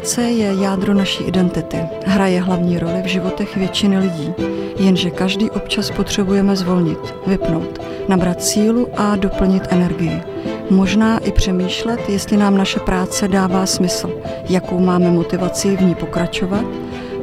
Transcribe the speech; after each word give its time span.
Práce 0.00 0.22
je 0.22 0.54
jádro 0.60 0.94
naší 0.94 1.24
identity. 1.24 1.78
Hraje 2.06 2.40
hlavní 2.40 2.78
roli 2.78 3.02
v 3.02 3.06
životech 3.06 3.56
většiny 3.56 3.98
lidí. 3.98 4.34
Jenže 4.78 5.10
každý 5.10 5.50
občas 5.50 5.90
potřebujeme 5.90 6.56
zvolnit, 6.56 6.98
vypnout, 7.26 7.78
nabrat 8.08 8.42
sílu 8.42 8.88
a 8.96 9.16
doplnit 9.16 9.62
energii. 9.70 10.22
Možná 10.70 11.18
i 11.18 11.32
přemýšlet, 11.32 12.08
jestli 12.08 12.36
nám 12.36 12.56
naše 12.56 12.80
práce 12.80 13.28
dává 13.28 13.66
smysl, 13.66 14.10
jakou 14.48 14.78
máme 14.78 15.10
motivaci 15.10 15.76
v 15.76 15.80
ní 15.80 15.94
pokračovat, 15.94 16.64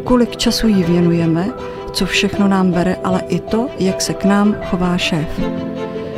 kolik 0.04 0.38
času 0.38 0.68
jí 0.68 0.84
věnujeme, 0.84 1.50
co 1.94 2.06
všechno 2.06 2.48
nám 2.48 2.72
bere, 2.72 2.96
ale 3.04 3.22
i 3.28 3.40
to, 3.40 3.70
jak 3.80 4.02
se 4.02 4.14
k 4.14 4.26
nám 4.26 4.56
chová 4.64 4.98
šéf. 4.98 5.40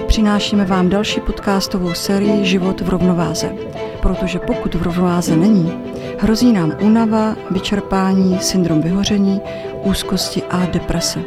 Přinášíme 0.10 0.66
vám 0.66 0.90
další 0.90 1.22
podcastovou 1.22 1.94
sérii 1.94 2.46
Život 2.46 2.82
v 2.82 2.90
rovnováze. 2.90 3.56
Protože 4.02 4.40
pokud 4.40 4.76
v 4.76 4.84
rovnováze 4.84 5.36
není, 5.36 5.74
hrozí 6.20 6.54
nám 6.54 6.74
únava, 6.82 7.36
vyčerpání, 7.52 8.40
syndrom 8.40 8.82
vyhoření, 8.82 9.42
úzkosti 9.84 10.44
a 10.50 10.66
deprese. 10.66 11.20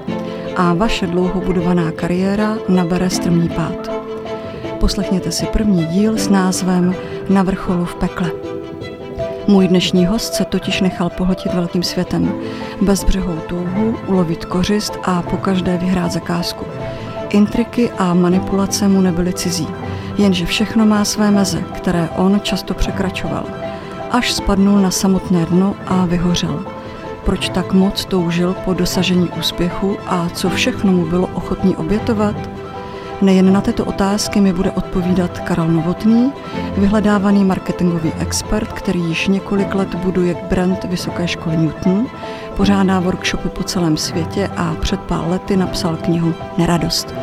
A 0.57 0.75
vaše 0.75 1.07
dlouhobudovaná 1.07 1.91
kariéra 1.91 2.57
nabere 2.69 3.11
strmý 3.11 3.49
pád. 3.49 3.91
Poslechněte 4.81 5.33
si 5.33 5.47
první 5.47 5.85
díl 5.87 6.19
s 6.19 6.29
názvem 6.29 6.95
Na 7.29 7.43
vrcholu 7.43 7.85
v 7.85 7.95
pekle. 7.95 8.31
Můj 9.47 9.69
dnešní 9.69 10.07
host 10.07 10.35
se 10.35 10.45
totiž 10.45 10.81
nechal 10.81 11.11
pohltit 11.11 11.55
velkým 11.55 11.83
světem, 11.83 12.35
bezbřehou 12.81 13.37
touhu, 13.49 13.97
ulovit 14.07 14.45
kořist 14.45 14.99
a 15.03 15.23
pokaždé 15.23 15.77
vyhrát 15.77 16.12
zakázku. 16.12 16.65
Intriky 17.33 17.91
a 17.99 18.15
manipulace 18.15 18.89
mu 18.89 19.01
nebyly 19.01 19.33
cizí, 19.33 19.69
jenže 20.19 20.47
všechno 20.47 20.87
má 20.87 21.05
své 21.05 21.31
meze, 21.31 21.63
které 21.75 22.09
on 22.17 22.41
často 22.41 22.75
překračoval. 22.75 23.45
Až 24.11 24.33
spadnul 24.33 24.81
na 24.81 24.91
samotné 24.91 25.47
dno 25.47 25.75
a 25.87 26.07
vyhořel. 26.07 26.65
Proč 27.25 27.48
tak 27.48 27.73
moc 27.73 28.05
toužil 28.05 28.56
po 28.65 28.75
dosažení 28.75 29.29
úspěchu 29.39 29.97
a 30.06 30.29
co 30.29 30.51
všechno 30.51 30.93
mu 30.93 31.06
bylo 31.06 31.27
ochotný 31.27 31.77
obětovat? 31.77 32.52
Nejen 33.23 33.53
na 33.53 33.61
tyto 33.61 33.84
otázky 33.84 34.41
mi 34.41 34.53
bude 34.53 34.70
odpovídat 34.70 35.39
Karel 35.39 35.69
Novotný, 35.69 36.33
vyhledávaný 36.77 37.45
marketingový 37.45 38.12
expert, 38.19 38.73
který 38.73 39.01
již 39.01 39.28
několik 39.28 39.75
let 39.75 39.95
buduje 39.95 40.37
brand 40.51 40.84
Vysoké 40.84 41.28
školy 41.28 41.56
Newton, 41.56 42.06
pořádá 42.56 43.00
workshopy 43.00 43.48
po 43.48 43.62
celém 43.62 43.97
světě 43.97 44.50
a 44.56 44.75
před 44.81 45.00
pár 45.00 45.28
lety 45.28 45.56
napsal 45.56 45.97
knihu 45.97 46.34
Neradost. 46.59 47.15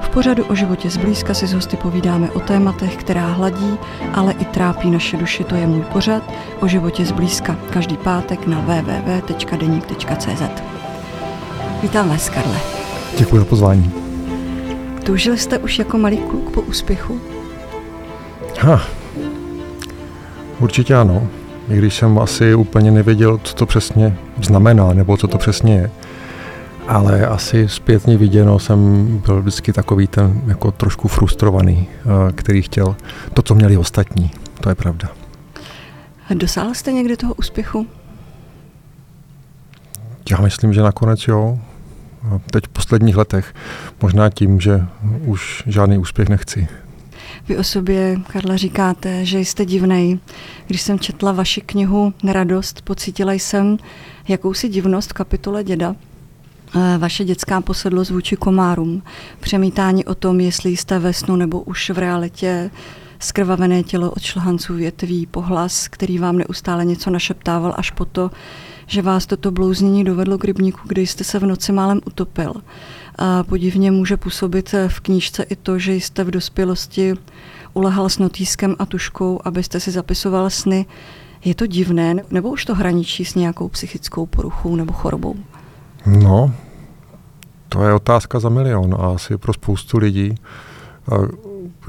V 0.00 0.08
pořadu 0.08 0.44
o 0.44 0.54
životě 0.54 0.90
zblízka 0.90 1.34
si 1.34 1.46
s 1.46 1.52
hosty 1.52 1.76
povídáme 1.76 2.30
o 2.30 2.40
tématech, 2.40 2.96
která 2.96 3.26
hladí, 3.26 3.78
ale 4.14 4.32
i 4.32 4.44
trápí 4.44 4.90
naše 4.90 5.16
duši. 5.16 5.44
To 5.44 5.54
je 5.54 5.66
můj 5.66 5.82
pořad 5.82 6.22
o 6.60 6.68
životě 6.68 7.04
zblízka. 7.04 7.56
Každý 7.70 7.96
pátek 7.96 8.46
na 8.46 8.60
www.denik.cz 8.60 10.42
Vítám 11.82 12.08
vás, 12.08 12.28
Karle. 12.28 12.56
Děkuji 13.18 13.38
za 13.38 13.44
pozvání. 13.44 14.09
Toužil 15.10 15.36
jste 15.36 15.58
už 15.58 15.78
jako 15.78 15.98
malý 15.98 16.16
kluk 16.16 16.50
po 16.50 16.60
úspěchu? 16.60 17.20
Ha, 18.60 18.82
určitě 20.60 20.94
ano. 20.94 21.28
I 21.68 21.78
když 21.78 21.94
jsem 21.94 22.18
asi 22.18 22.54
úplně 22.54 22.90
nevěděl, 22.90 23.40
co 23.42 23.54
to 23.54 23.66
přesně 23.66 24.16
znamená, 24.42 24.92
nebo 24.92 25.16
co 25.16 25.28
to 25.28 25.38
přesně 25.38 25.74
je. 25.74 25.90
Ale 26.88 27.26
asi 27.26 27.68
zpětně 27.68 28.16
viděno 28.16 28.58
jsem 28.58 29.06
byl 29.26 29.40
vždycky 29.40 29.72
takový 29.72 30.06
ten 30.06 30.42
jako 30.46 30.70
trošku 30.70 31.08
frustrovaný, 31.08 31.88
eh, 31.88 32.32
který 32.32 32.62
chtěl 32.62 32.96
to, 33.34 33.42
co 33.42 33.54
měli 33.54 33.76
ostatní. 33.76 34.30
To 34.60 34.68
je 34.68 34.74
pravda. 34.74 35.08
Dosáhl 36.34 36.74
jste 36.74 36.92
někdy 36.92 37.16
toho 37.16 37.34
úspěchu? 37.34 37.86
Já 40.30 40.40
myslím, 40.40 40.72
že 40.72 40.82
nakonec 40.82 41.28
jo. 41.28 41.58
Teď 42.50 42.64
v 42.64 42.68
posledních 42.68 43.16
letech. 43.16 43.54
Možná 44.02 44.30
tím, 44.30 44.60
že 44.60 44.86
už 45.26 45.62
žádný 45.66 45.98
úspěch 45.98 46.28
nechci. 46.28 46.68
Vy 47.48 47.56
o 47.56 47.64
sobě, 47.64 48.16
Karla, 48.32 48.56
říkáte, 48.56 49.24
že 49.24 49.38
jste 49.38 49.64
divnej. 49.64 50.18
Když 50.66 50.82
jsem 50.82 50.98
četla 50.98 51.32
vaši 51.32 51.60
knihu 51.60 52.14
Neradost, 52.22 52.82
pocítila 52.82 53.32
jsem 53.32 53.76
jakousi 54.28 54.68
divnost 54.68 55.10
v 55.10 55.12
kapitole 55.12 55.64
děda. 55.64 55.96
Eh, 56.76 56.98
vaše 56.98 57.24
dětská 57.24 57.60
posedlost 57.60 58.10
vůči 58.10 58.36
komárům, 58.36 59.02
přemítání 59.40 60.04
o 60.04 60.14
tom, 60.14 60.40
jestli 60.40 60.76
jste 60.76 60.98
ve 60.98 61.12
snu 61.12 61.36
nebo 61.36 61.60
už 61.60 61.90
v 61.90 61.98
realitě, 61.98 62.70
skrvavené 63.18 63.82
tělo 63.82 64.10
od 64.10 64.22
šlhanců 64.22 64.74
větví, 64.74 65.26
pohlas, 65.26 65.88
který 65.88 66.18
vám 66.18 66.38
neustále 66.38 66.84
něco 66.84 67.10
našeptával 67.10 67.74
až 67.76 67.90
po 67.90 68.04
to, 68.04 68.30
že 68.90 69.02
vás 69.02 69.26
toto 69.26 69.50
blouznění 69.50 70.04
dovedlo 70.04 70.38
k 70.38 70.44
rybníku, 70.44 70.80
kde 70.84 71.02
jste 71.02 71.24
se 71.24 71.38
v 71.38 71.46
noci 71.46 71.72
málem 71.72 72.00
utopil. 72.06 72.52
A 73.18 73.42
podivně 73.42 73.90
může 73.90 74.16
působit 74.16 74.74
v 74.88 75.00
knížce 75.00 75.42
i 75.42 75.56
to, 75.56 75.78
že 75.78 75.92
jste 75.92 76.24
v 76.24 76.30
dospělosti 76.30 77.14
ulehal 77.74 78.08
s 78.08 78.18
notýskem 78.18 78.76
a 78.78 78.86
tuškou, 78.86 79.40
abyste 79.44 79.80
si 79.80 79.90
zapisoval 79.90 80.50
sny. 80.50 80.86
Je 81.44 81.54
to 81.54 81.66
divné, 81.66 82.14
nebo 82.30 82.50
už 82.50 82.64
to 82.64 82.74
hraničí 82.74 83.24
s 83.24 83.34
nějakou 83.34 83.68
psychickou 83.68 84.26
poruchou 84.26 84.76
nebo 84.76 84.92
chorobou? 84.92 85.34
No, 86.06 86.54
to 87.68 87.84
je 87.84 87.94
otázka 87.94 88.40
za 88.40 88.48
milion 88.48 88.94
a 88.94 89.14
asi 89.14 89.38
pro 89.38 89.52
spoustu 89.52 89.98
lidí. 89.98 90.34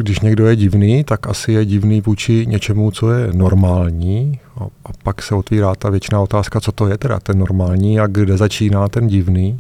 Když 0.02 0.20
někdo 0.20 0.48
je 0.48 0.56
divný, 0.56 1.04
tak 1.04 1.28
asi 1.28 1.52
je 1.52 1.66
divný 1.66 2.02
vůči 2.02 2.46
něčemu, 2.48 2.92
co 2.92 3.12
je 3.12 3.28
normální. 3.34 4.40
A, 4.60 4.66
pak 5.04 5.22
se 5.22 5.36
otvírá 5.36 5.76
ta 5.76 5.90
věčná 5.90 6.20
otázka, 6.20 6.60
co 6.60 6.72
to 6.72 6.88
je 6.88 6.98
teda 6.98 7.20
ten 7.20 7.40
normální 7.40 8.00
a 8.00 8.08
kde 8.08 8.38
začíná 8.38 8.88
ten 8.88 9.08
divný. 9.08 9.60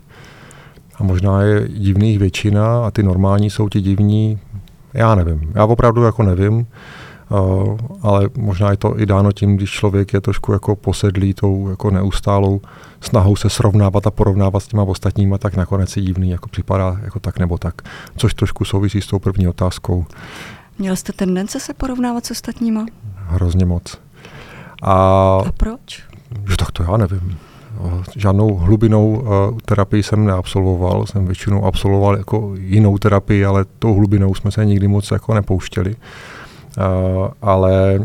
A 0.95 1.03
možná 1.03 1.41
je 1.41 1.67
divných 1.67 2.19
většina 2.19 2.85
a 2.85 2.91
ty 2.91 3.03
normální 3.03 3.49
jsou 3.49 3.69
ti 3.69 3.81
divní, 3.81 4.39
já 4.93 5.15
nevím. 5.15 5.51
Já 5.55 5.65
opravdu 5.65 6.03
jako 6.03 6.23
nevím, 6.23 6.65
ale 8.01 8.29
možná 8.37 8.71
je 8.71 8.77
to 8.77 8.99
i 8.99 9.05
dáno 9.05 9.31
tím, 9.31 9.57
když 9.57 9.71
člověk 9.71 10.13
je 10.13 10.21
trošku 10.21 10.53
jako 10.53 10.75
posedlý 10.75 11.33
tou 11.33 11.69
jako 11.69 11.91
neustálou 11.91 12.61
snahou 13.01 13.35
se 13.35 13.49
srovnávat 13.49 14.07
a 14.07 14.11
porovnávat 14.11 14.59
s 14.59 14.67
těma 14.67 14.83
ostatníma, 14.83 15.37
tak 15.37 15.55
nakonec 15.55 15.89
si 15.89 16.01
divný 16.01 16.29
jako 16.29 16.49
připadá 16.49 16.99
jako 17.03 17.19
tak 17.19 17.39
nebo 17.39 17.57
tak. 17.57 17.81
Což 18.17 18.33
trošku 18.33 18.65
souvisí 18.65 19.01
s 19.01 19.07
tou 19.07 19.19
první 19.19 19.47
otázkou. 19.47 20.05
Měl 20.79 20.95
jste 20.95 21.13
tendence 21.13 21.59
se 21.59 21.73
porovnávat 21.73 22.25
s 22.25 22.31
ostatníma? 22.31 22.85
Hrozně 23.15 23.65
moc. 23.65 23.97
A, 24.81 24.93
a 25.47 25.51
proč? 25.57 26.03
Že 26.49 26.57
tak 26.57 26.71
to 26.71 26.83
já 26.83 26.97
nevím. 26.97 27.37
Žádnou 28.15 28.55
hlubinou 28.55 29.09
uh, 29.09 29.27
terapii 29.65 30.03
jsem 30.03 30.25
neabsolvoval, 30.25 31.05
jsem 31.05 31.25
většinou 31.25 31.65
absolvoval 31.65 32.17
jako 32.17 32.51
jinou 32.55 32.97
terapii, 32.97 33.45
ale 33.45 33.65
tou 33.79 33.93
hlubinou 33.93 34.35
jsme 34.35 34.51
se 34.51 34.65
nikdy 34.65 34.87
moc 34.87 35.11
jako 35.11 35.33
nepouštěli. 35.33 35.95
Uh, 35.95 36.01
ale 37.41 37.99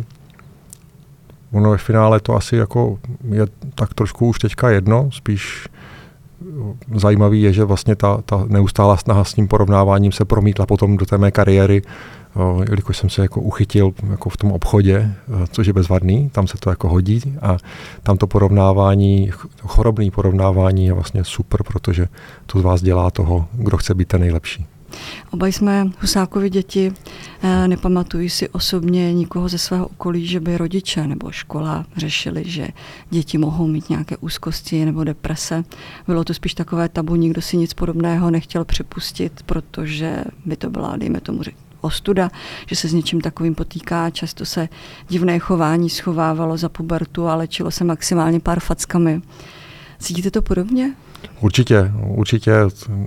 ono 1.53 1.71
ve 1.71 1.79
finále 1.79 2.21
to 2.21 2.35
asi 2.35 2.57
jako 2.57 2.99
je 3.29 3.47
tak 3.75 3.95
trošku 3.95 4.27
už 4.27 4.39
teďka 4.39 4.71
jedno, 4.71 5.11
spíš 5.13 5.69
zajímavý 6.95 7.43
je, 7.43 7.53
že 7.53 7.65
vlastně 7.65 7.97
ta, 7.97 8.23
ta 8.25 8.45
neustálá 8.49 8.97
snaha 8.97 9.25
s 9.25 9.35
tím 9.35 9.49
porovnáváním 9.49 10.13
se 10.13 10.25
promítla 10.25 10.67
potom 10.67 10.97
do 10.97 11.07
té 11.07 11.19
mé 11.19 11.31
kariéry, 11.31 11.83
jelikož 12.71 12.97
jsem 12.97 13.11
se 13.11 13.23
jako 13.23 13.41
uchytil 13.41 13.93
jako 14.11 14.31
v 14.31 14.37
tom 14.37 14.53
obchodě, 14.53 15.15
což 15.51 15.67
je 15.67 15.73
bezvadný, 15.73 16.31
tam 16.31 16.47
se 16.47 16.59
to 16.59 16.71
jako 16.71 16.89
hodí 16.89 17.37
a 17.43 17.57
tam 18.03 18.17
to 18.17 18.27
porovnávání, 18.27 19.31
chorobný 19.67 20.11
porovnávání 20.11 20.87
je 20.87 20.93
vlastně 20.93 21.25
super, 21.25 21.63
protože 21.63 22.09
to 22.47 22.59
z 22.59 22.63
vás 22.63 22.83
dělá 22.83 23.11
toho, 23.11 23.47
kdo 23.53 23.77
chce 23.77 23.95
být 23.95 24.09
ten 24.09 24.21
nejlepší. 24.21 24.67
Oba 25.31 25.47
jsme 25.47 25.91
Husákovi 26.01 26.51
děti. 26.51 26.93
Eh, 27.43 27.69
nepamatuji 27.69 28.31
si 28.31 28.49
osobně 28.49 29.15
nikoho 29.15 29.49
ze 29.49 29.59
svého 29.59 29.87
okolí, 29.87 30.27
že 30.27 30.41
by 30.41 30.57
rodiče 30.57 31.07
nebo 31.07 31.31
škola 31.31 31.85
řešili, 31.97 32.43
že 32.47 32.69
děti 33.11 33.39
mohou 33.39 33.67
mít 33.67 33.91
nějaké 33.91 34.17
úzkosti 34.17 34.85
nebo 34.85 35.05
deprese. 35.05 35.65
Bylo 36.07 36.25
to 36.25 36.35
spíš 36.35 36.55
takové 36.55 36.89
tabu, 36.89 37.17
nikdo 37.17 37.43
si 37.43 37.57
nic 37.57 37.75
podobného 37.75 38.31
nechtěl 38.31 38.65
připustit, 38.65 39.43
protože 39.47 40.25
by 40.45 40.57
to 40.57 40.71
byla, 40.71 40.97
dejme 40.97 41.21
tomu, 41.21 41.43
ostuda, 41.81 42.31
že 42.67 42.77
se 42.77 42.89
s 42.89 42.93
něčím 42.93 43.21
takovým 43.21 43.55
potýká. 43.55 44.11
Často 44.11 44.45
se 44.45 44.69
divné 45.09 45.39
chování 45.39 45.91
schovávalo 45.91 46.57
za 46.57 46.69
pubertu 46.69 47.29
a 47.29 47.35
lečilo 47.35 47.71
se 47.71 47.85
maximálně 47.85 48.41
pár 48.41 48.61
fackami. 48.61 49.23
Cítíte 49.99 50.31
to 50.31 50.43
podobně? 50.43 50.95
Určitě, 51.41 51.93
určitě. 52.03 52.53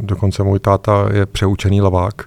Dokonce 0.02 0.44
můj 0.44 0.60
táta 0.60 1.10
je 1.14 1.26
přeučený 1.26 1.82
levák, 1.82 2.22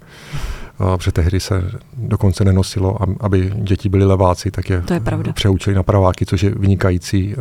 protože 0.97 1.13
tehdy 1.13 1.41
se 1.41 1.71
dokonce 1.97 2.45
nenosilo, 2.45 2.97
aby 3.21 3.53
děti 3.57 3.89
byly 3.89 4.05
leváci, 4.05 4.51
tak 4.51 4.71
je, 4.71 4.83
to 4.83 4.95
je 4.95 5.01
přeučili 5.33 5.77
na 5.77 5.83
praváky, 5.83 6.27
což 6.27 6.43
je 6.43 6.51
vynikající, 6.51 7.35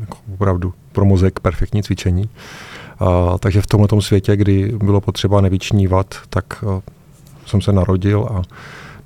jako 0.00 0.16
opravdu 0.34 0.74
pro 0.92 1.04
mozek 1.04 1.40
perfektní 1.40 1.82
cvičení. 1.82 2.28
Takže 3.40 3.62
v 3.62 3.66
tomhle 3.66 3.88
světě, 4.00 4.36
kdy 4.36 4.72
bylo 4.84 5.00
potřeba 5.00 5.40
nevyčnívat, 5.40 6.14
tak 6.30 6.64
jsem 7.46 7.60
se 7.60 7.72
narodil 7.72 8.28
a 8.30 8.42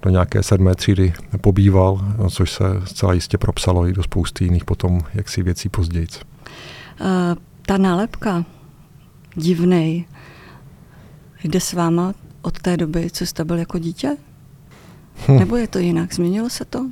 do 0.02 0.10
nějaké 0.10 0.42
sedmé 0.42 0.75
třídy 0.75 1.12
pobýval, 1.40 2.00
což 2.31 2.52
se 2.52 2.64
zcela 2.84 3.12
jistě 3.12 3.38
propsalo 3.38 3.87
i 3.87 3.92
do 3.92 4.02
spousty 4.02 4.44
jiných 4.44 4.64
potom 4.64 5.00
jaksi 5.14 5.42
věcí 5.42 5.69
později. 5.69 6.06
Uh, 7.00 7.06
ta 7.66 7.78
nálepka 7.78 8.44
divnej 9.36 10.04
jde 11.44 11.60
s 11.60 11.72
váma 11.72 12.14
od 12.42 12.58
té 12.58 12.76
doby, 12.76 13.10
co 13.10 13.26
jste 13.26 13.44
byl 13.44 13.58
jako 13.58 13.78
dítě? 13.78 14.16
Hm. 15.28 15.38
Nebo 15.38 15.56
je 15.56 15.68
to 15.68 15.78
jinak? 15.78 16.14
Změnilo 16.14 16.50
se 16.50 16.64
to? 16.64 16.86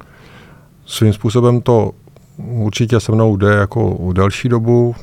Svým 0.87 1.13
způsobem 1.13 1.61
to 1.61 1.93
určitě 2.39 3.01
se 3.01 3.13
mnou 3.13 3.37
jde 3.37 3.49
jako 3.49 4.13
delší 4.13 4.49
dobu. 4.49 4.95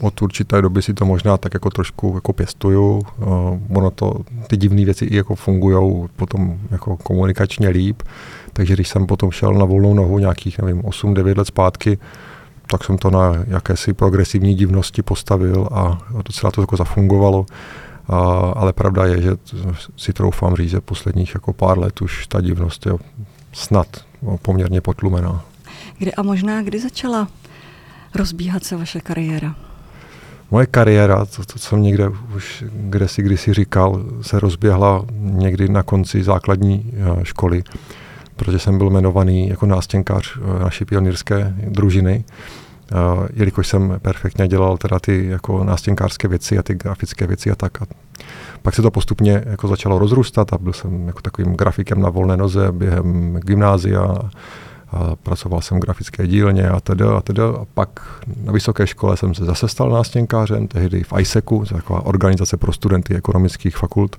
Od 0.00 0.22
určité 0.22 0.62
doby 0.62 0.82
si 0.82 0.94
to 0.94 1.04
možná 1.04 1.36
tak 1.36 1.54
jako 1.54 1.70
trošku 1.70 2.12
jako 2.14 2.32
pěstuju. 2.32 3.02
Uh, 3.18 3.58
ono 3.76 3.90
to, 3.90 4.14
ty 4.46 4.56
divné 4.56 4.84
věci 4.84 5.04
i 5.04 5.16
jako 5.16 5.34
fungují 5.34 6.08
potom 6.16 6.58
jako 6.70 6.96
komunikačně 6.96 7.68
líp. 7.68 8.02
Takže 8.52 8.74
když 8.74 8.88
jsem 8.88 9.06
potom 9.06 9.30
šel 9.30 9.54
na 9.54 9.64
volnou 9.64 9.94
nohu 9.94 10.18
nějakých, 10.18 10.58
nevím, 10.58 10.82
8-9 10.82 11.38
let 11.38 11.46
zpátky, 11.46 11.98
tak 12.66 12.84
jsem 12.84 12.98
to 12.98 13.10
na 13.10 13.32
jakési 13.46 13.92
progresivní 13.92 14.54
divnosti 14.54 15.02
postavil 15.02 15.68
a 15.72 15.98
docela 16.22 16.50
to 16.50 16.60
jako 16.60 16.76
zafungovalo. 16.76 17.46
A, 18.08 18.16
ale 18.56 18.72
pravda 18.72 19.04
je, 19.04 19.22
že 19.22 19.30
si 19.96 20.12
troufám 20.12 20.56
říct, 20.56 20.70
že 20.70 20.80
posledních 20.80 21.34
jako 21.34 21.52
pár 21.52 21.78
let 21.78 22.02
už 22.02 22.26
ta 22.26 22.40
divnost 22.40 22.86
je 22.86 22.92
snad 23.52 23.86
poměrně 24.42 24.80
potlumená. 24.80 25.44
Kdy 25.98 26.14
a 26.14 26.22
možná 26.22 26.62
kdy 26.62 26.80
začala 26.80 27.28
rozbíhat 28.14 28.64
se 28.64 28.76
vaše 28.76 29.00
kariéra? 29.00 29.54
Moje 30.50 30.66
kariéra, 30.66 31.24
to, 31.24 31.44
to 31.44 31.58
jsem 31.58 31.82
někde 31.82 32.08
už 32.36 32.64
kde 32.72 33.08
si 33.08 33.22
kdysi 33.22 33.54
říkal, 33.54 34.04
se 34.22 34.40
rozběhla 34.40 35.04
někdy 35.18 35.68
na 35.68 35.82
konci 35.82 36.22
základní 36.22 36.92
eh, 36.92 37.24
školy, 37.24 37.62
protože 38.36 38.58
jsem 38.58 38.78
byl 38.78 38.86
jmenovaný 38.90 39.48
jako 39.48 39.66
nástěnkář 39.66 40.36
eh, 40.36 40.58
naší 40.58 40.84
pionýrské 40.84 41.54
družiny. 41.68 42.24
Uh, 42.92 43.26
jelikož 43.32 43.68
jsem 43.68 43.98
perfektně 44.02 44.48
dělal 44.48 44.76
teda 44.76 44.98
ty 44.98 45.26
jako 45.26 45.64
nástěnkářské 45.64 46.28
věci 46.28 46.58
a 46.58 46.62
ty 46.62 46.74
grafické 46.74 47.26
věci 47.26 47.50
a 47.50 47.54
tak. 47.54 47.82
A 47.82 47.86
pak 48.62 48.74
se 48.74 48.82
to 48.82 48.90
postupně 48.90 49.44
jako 49.46 49.68
začalo 49.68 49.98
rozrůstat 49.98 50.52
a 50.52 50.58
byl 50.58 50.72
jsem 50.72 51.06
jako 51.06 51.20
takovým 51.20 51.54
grafikem 51.54 52.00
na 52.00 52.10
volné 52.10 52.36
noze 52.36 52.72
během 52.72 53.36
gymnázia 53.36 54.14
a 54.92 55.16
pracoval 55.22 55.60
jsem 55.60 55.78
v 55.78 55.80
grafické 55.80 56.26
dílně 56.26 56.68
a 56.68 56.80
teda 56.80 57.16
a 57.16 57.20
teda. 57.20 57.48
A 57.48 57.64
pak 57.74 58.00
na 58.44 58.52
vysoké 58.52 58.86
škole 58.86 59.16
jsem 59.16 59.34
se 59.34 59.44
zase 59.44 59.68
stal 59.68 59.90
nástěnkářem, 59.90 60.68
tehdy 60.68 61.02
v 61.02 61.12
ISECu, 61.20 61.64
taková 61.64 62.06
organizace 62.06 62.56
pro 62.56 62.72
studenty 62.72 63.14
ekonomických 63.14 63.76
fakult. 63.76 64.16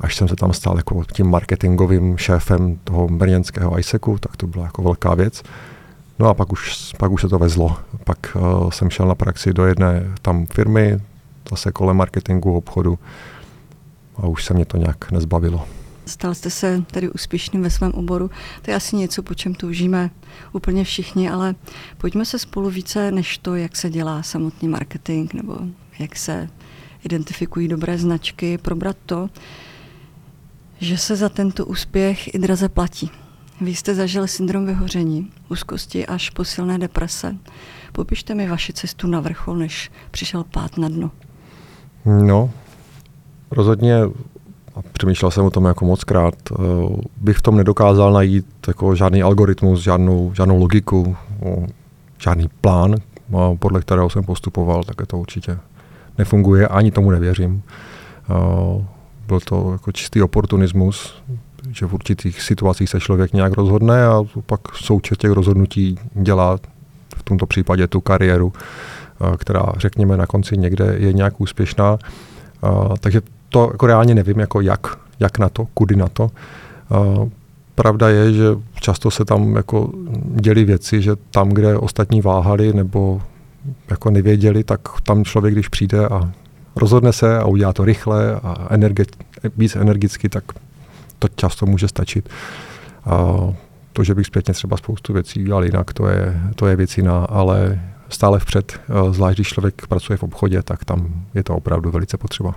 Až 0.00 0.16
jsem 0.16 0.28
se 0.28 0.36
tam 0.36 0.52
stal 0.52 0.76
jako 0.76 1.04
tím 1.12 1.30
marketingovým 1.30 2.18
šéfem 2.18 2.78
toho 2.84 3.08
brněnského 3.08 3.78
ISECu, 3.78 4.18
tak 4.18 4.36
to 4.36 4.46
byla 4.46 4.64
jako 4.64 4.82
velká 4.82 5.14
věc. 5.14 5.42
No 6.18 6.28
a 6.28 6.34
pak 6.34 6.52
už, 6.52 6.92
pak 6.98 7.12
už 7.12 7.20
se 7.20 7.28
to 7.28 7.38
vezlo. 7.38 7.76
Pak 8.04 8.36
uh, 8.36 8.70
jsem 8.70 8.90
šel 8.90 9.06
na 9.06 9.14
praxi 9.14 9.52
do 9.52 9.66
jedné 9.66 10.12
tam 10.22 10.46
firmy, 10.46 11.00
zase 11.50 11.72
kolem 11.72 11.96
marketingu, 11.96 12.56
obchodu 12.56 12.98
a 14.16 14.26
už 14.26 14.44
se 14.44 14.54
mě 14.54 14.64
to 14.64 14.76
nějak 14.76 15.10
nezbavilo. 15.10 15.66
Stal 16.06 16.34
jste 16.34 16.50
se 16.50 16.82
tedy 16.90 17.10
úspěšným 17.10 17.62
ve 17.62 17.70
svém 17.70 17.92
oboru. 17.92 18.30
To 18.62 18.70
je 18.70 18.76
asi 18.76 18.96
něco, 18.96 19.22
po 19.22 19.34
čem 19.34 19.54
toužíme 19.54 20.10
úplně 20.52 20.84
všichni, 20.84 21.30
ale 21.30 21.54
pojďme 21.98 22.24
se 22.24 22.38
spolu 22.38 22.70
více 22.70 23.10
než 23.10 23.38
to, 23.38 23.54
jak 23.54 23.76
se 23.76 23.90
dělá 23.90 24.22
samotný 24.22 24.68
marketing 24.68 25.34
nebo 25.34 25.58
jak 25.98 26.16
se 26.16 26.48
identifikují 27.04 27.68
dobré 27.68 27.98
značky, 27.98 28.58
probrat 28.58 28.96
to, 29.06 29.28
že 30.80 30.98
se 30.98 31.16
za 31.16 31.28
tento 31.28 31.66
úspěch 31.66 32.34
i 32.34 32.38
draze 32.38 32.68
platí. 32.68 33.10
Vy 33.60 33.74
jste 33.74 33.94
zažil 33.94 34.26
syndrom 34.26 34.66
vyhoření, 34.66 35.30
úzkosti 35.48 36.06
až 36.06 36.30
posilné 36.30 36.78
deprese. 36.78 37.36
Popište 37.92 38.34
mi 38.34 38.48
vaši 38.48 38.72
cestu 38.72 39.06
na 39.06 39.20
vrchol, 39.20 39.56
než 39.56 39.90
přišel 40.10 40.44
pát 40.44 40.78
na 40.78 40.88
dno. 40.88 41.10
No, 42.04 42.50
rozhodně 43.50 44.02
a 44.76 44.82
přemýšlel 44.92 45.30
jsem 45.30 45.44
o 45.44 45.50
tom 45.50 45.64
jako 45.64 45.84
moc 45.84 46.04
krát, 46.04 46.34
eh, 46.52 46.54
bych 47.16 47.36
v 47.36 47.42
tom 47.42 47.56
nedokázal 47.56 48.12
najít 48.12 48.46
jako 48.66 48.94
žádný 48.94 49.22
algoritmus, 49.22 49.80
žádnou, 49.80 50.32
žádnou 50.34 50.58
logiku, 50.58 51.16
žádný 52.18 52.48
plán, 52.60 52.94
podle 53.58 53.80
kterého 53.80 54.10
jsem 54.10 54.24
postupoval, 54.24 54.84
tak 54.84 55.06
to 55.06 55.18
určitě 55.18 55.58
nefunguje, 56.18 56.68
ani 56.68 56.90
tomu 56.90 57.10
nevěřím. 57.10 57.62
Byl 59.26 59.40
to 59.40 59.72
jako 59.72 59.92
čistý 59.92 60.22
oportunismus, 60.22 61.14
že 61.70 61.86
v 61.86 61.94
určitých 61.94 62.42
situacích 62.42 62.90
se 62.90 63.00
člověk 63.00 63.32
nějak 63.32 63.52
rozhodne 63.52 64.06
a 64.06 64.22
pak 64.46 64.60
součet 64.74 65.18
těch 65.18 65.30
rozhodnutí 65.30 65.98
dělá 66.14 66.58
v 67.16 67.22
tomto 67.22 67.46
případě 67.46 67.86
tu 67.86 68.00
kariéru, 68.00 68.52
která 69.36 69.62
řekněme 69.76 70.16
na 70.16 70.26
konci 70.26 70.58
někde 70.58 70.94
je 70.98 71.12
nějak 71.12 71.40
úspěšná. 71.40 71.98
Takže 73.00 73.20
to 73.48 73.68
jako 73.72 73.86
reálně 73.86 74.14
nevím, 74.14 74.40
jako 74.40 74.60
jak, 74.60 74.86
jak 75.20 75.38
na 75.38 75.48
to, 75.48 75.66
kudy 75.74 75.96
na 75.96 76.08
to. 76.08 76.30
Pravda 77.74 78.08
je, 78.08 78.32
že 78.32 78.44
často 78.80 79.10
se 79.10 79.24
tam 79.24 79.56
jako 79.56 79.92
děli 80.40 80.64
věci, 80.64 81.02
že 81.02 81.16
tam, 81.30 81.48
kde 81.48 81.78
ostatní 81.78 82.20
váhali 82.20 82.72
nebo 82.72 83.22
jako 83.90 84.10
nevěděli, 84.10 84.64
tak 84.64 84.80
tam 85.02 85.24
člověk, 85.24 85.54
když 85.54 85.68
přijde 85.68 86.08
a 86.08 86.32
rozhodne 86.76 87.12
se 87.12 87.38
a 87.38 87.44
udělá 87.44 87.72
to 87.72 87.84
rychle 87.84 88.34
a 88.34 88.66
energe, 88.70 89.04
víc 89.56 89.76
energicky, 89.76 90.28
tak 90.28 90.44
to 91.18 91.28
často 91.28 91.66
může 91.66 91.88
stačit. 91.88 92.28
A 93.04 93.36
to, 93.92 94.04
že 94.04 94.14
bych 94.14 94.26
zpětně 94.26 94.54
třeba 94.54 94.76
spoustu 94.76 95.12
věcí 95.12 95.42
udělal 95.42 95.64
jinak, 95.64 95.92
to 95.92 96.08
je, 96.08 96.40
to 96.54 96.66
je 96.66 96.76
věc 96.76 96.96
jiná, 96.96 97.24
ale 97.24 97.80
stále 98.08 98.40
vpřed, 98.40 98.80
zvlášť 99.10 99.36
když 99.36 99.48
člověk 99.48 99.86
pracuje 99.86 100.16
v 100.16 100.22
obchodě, 100.22 100.62
tak 100.62 100.84
tam 100.84 101.24
je 101.34 101.42
to 101.42 101.54
opravdu 101.56 101.90
velice 101.90 102.16
potřeba. 102.16 102.54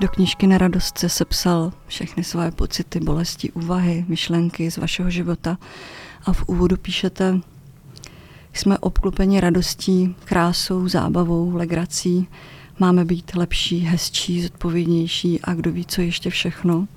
Do 0.00 0.08
knížky 0.08 0.46
na 0.46 0.58
radost 0.58 0.98
se 0.98 1.08
sepsal 1.08 1.72
všechny 1.86 2.24
své 2.24 2.50
pocity, 2.50 3.00
bolesti, 3.00 3.52
úvahy, 3.52 4.04
myšlenky 4.08 4.70
z 4.70 4.78
vašeho 4.78 5.10
života 5.10 5.58
a 6.26 6.32
v 6.32 6.48
úvodu 6.48 6.76
píšete, 6.76 7.40
jsme 8.52 8.78
obklopeni 8.78 9.40
radostí, 9.40 10.14
krásou, 10.24 10.88
zábavou, 10.88 11.56
legrací, 11.56 12.28
máme 12.78 13.04
být 13.04 13.34
lepší, 13.34 13.78
hezčí, 13.78 14.42
zodpovědnější 14.42 15.40
a 15.40 15.54
kdo 15.54 15.72
ví, 15.72 15.84
co 15.84 16.00
ještě 16.00 16.30
všechno. 16.30 16.88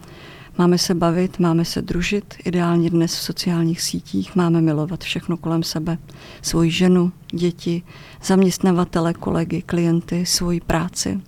Máme 0.57 0.77
se 0.77 0.95
bavit, 0.95 1.39
máme 1.39 1.65
se 1.65 1.81
družit, 1.81 2.35
ideálně 2.45 2.89
dnes 2.89 3.15
v 3.15 3.21
sociálních 3.21 3.81
sítích, 3.81 4.35
máme 4.35 4.61
milovat 4.61 5.03
všechno 5.03 5.37
kolem 5.37 5.63
sebe. 5.63 5.97
Svoji 6.41 6.71
ženu, 6.71 7.11
děti, 7.31 7.83
zaměstnavatele, 8.23 9.13
kolegy, 9.13 9.61
klienty, 9.61 10.25
svoji 10.25 10.59
práci, 10.59 11.21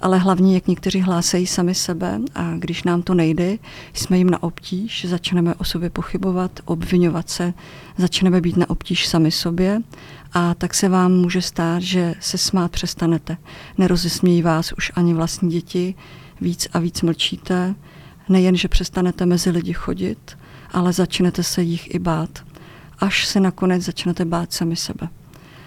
ale 0.00 0.18
hlavně, 0.18 0.54
jak 0.54 0.66
někteří 0.66 1.00
hlásají 1.00 1.46
sami 1.46 1.74
sebe 1.74 2.20
a 2.34 2.54
když 2.58 2.84
nám 2.84 3.02
to 3.02 3.14
nejde, 3.14 3.56
jsme 3.92 4.18
jim 4.18 4.30
na 4.30 4.42
obtíž, 4.42 5.04
začneme 5.08 5.54
o 5.54 5.64
sobě 5.64 5.90
pochybovat, 5.90 6.60
obvinovat 6.64 7.30
se, 7.30 7.54
začneme 7.96 8.40
být 8.40 8.56
na 8.56 8.70
obtíž 8.70 9.06
sami 9.06 9.30
sobě 9.30 9.80
a 10.32 10.54
tak 10.54 10.74
se 10.74 10.88
vám 10.88 11.12
může 11.12 11.42
stát, 11.42 11.82
že 11.82 12.14
se 12.20 12.38
smát 12.38 12.72
přestanete. 12.72 13.36
Nerozesmějí 13.78 14.42
vás 14.42 14.72
už 14.72 14.92
ani 14.94 15.14
vlastní 15.14 15.50
děti, 15.50 15.94
víc 16.40 16.68
a 16.72 16.78
víc 16.78 17.02
mlčíte, 17.02 17.74
nejen, 18.28 18.56
že 18.56 18.68
přestanete 18.68 19.26
mezi 19.26 19.50
lidi 19.50 19.72
chodit, 19.72 20.38
ale 20.70 20.92
začnete 20.92 21.42
se 21.42 21.62
jich 21.62 21.94
i 21.94 21.98
bát, 21.98 22.44
až 22.98 23.26
se 23.26 23.40
nakonec 23.40 23.82
začnete 23.82 24.24
bát 24.24 24.52
sami 24.52 24.76
sebe. 24.76 25.08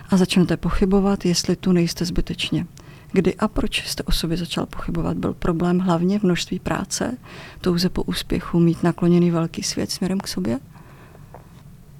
A 0.09 0.17
začnete 0.17 0.57
pochybovat, 0.57 1.25
jestli 1.25 1.55
tu 1.55 1.71
nejste 1.71 2.05
zbytečně. 2.05 2.65
Kdy 3.11 3.35
a 3.35 3.47
proč 3.47 3.87
jste 3.87 4.03
o 4.03 4.11
sobě 4.11 4.37
začal 4.37 4.65
pochybovat? 4.65 5.17
Byl 5.17 5.33
problém 5.33 5.79
hlavně 5.79 6.19
v 6.19 6.23
množství 6.23 6.59
práce, 6.59 7.17
touze 7.61 7.89
po 7.89 8.03
úspěchu, 8.03 8.59
mít 8.59 8.83
nakloněný 8.83 9.31
velký 9.31 9.63
svět 9.63 9.91
směrem 9.91 10.19
k 10.19 10.27
sobě? 10.27 10.59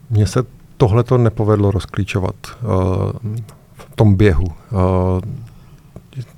Mně 0.09 0.27
se 0.27 0.43
tohle 0.77 1.03
to 1.03 1.17
nepovedlo 1.17 1.71
rozklíčovat 1.71 2.35
uh, 2.45 3.31
v 3.73 3.95
tom 3.95 4.15
běhu. 4.15 4.45
Uh, 4.45 4.51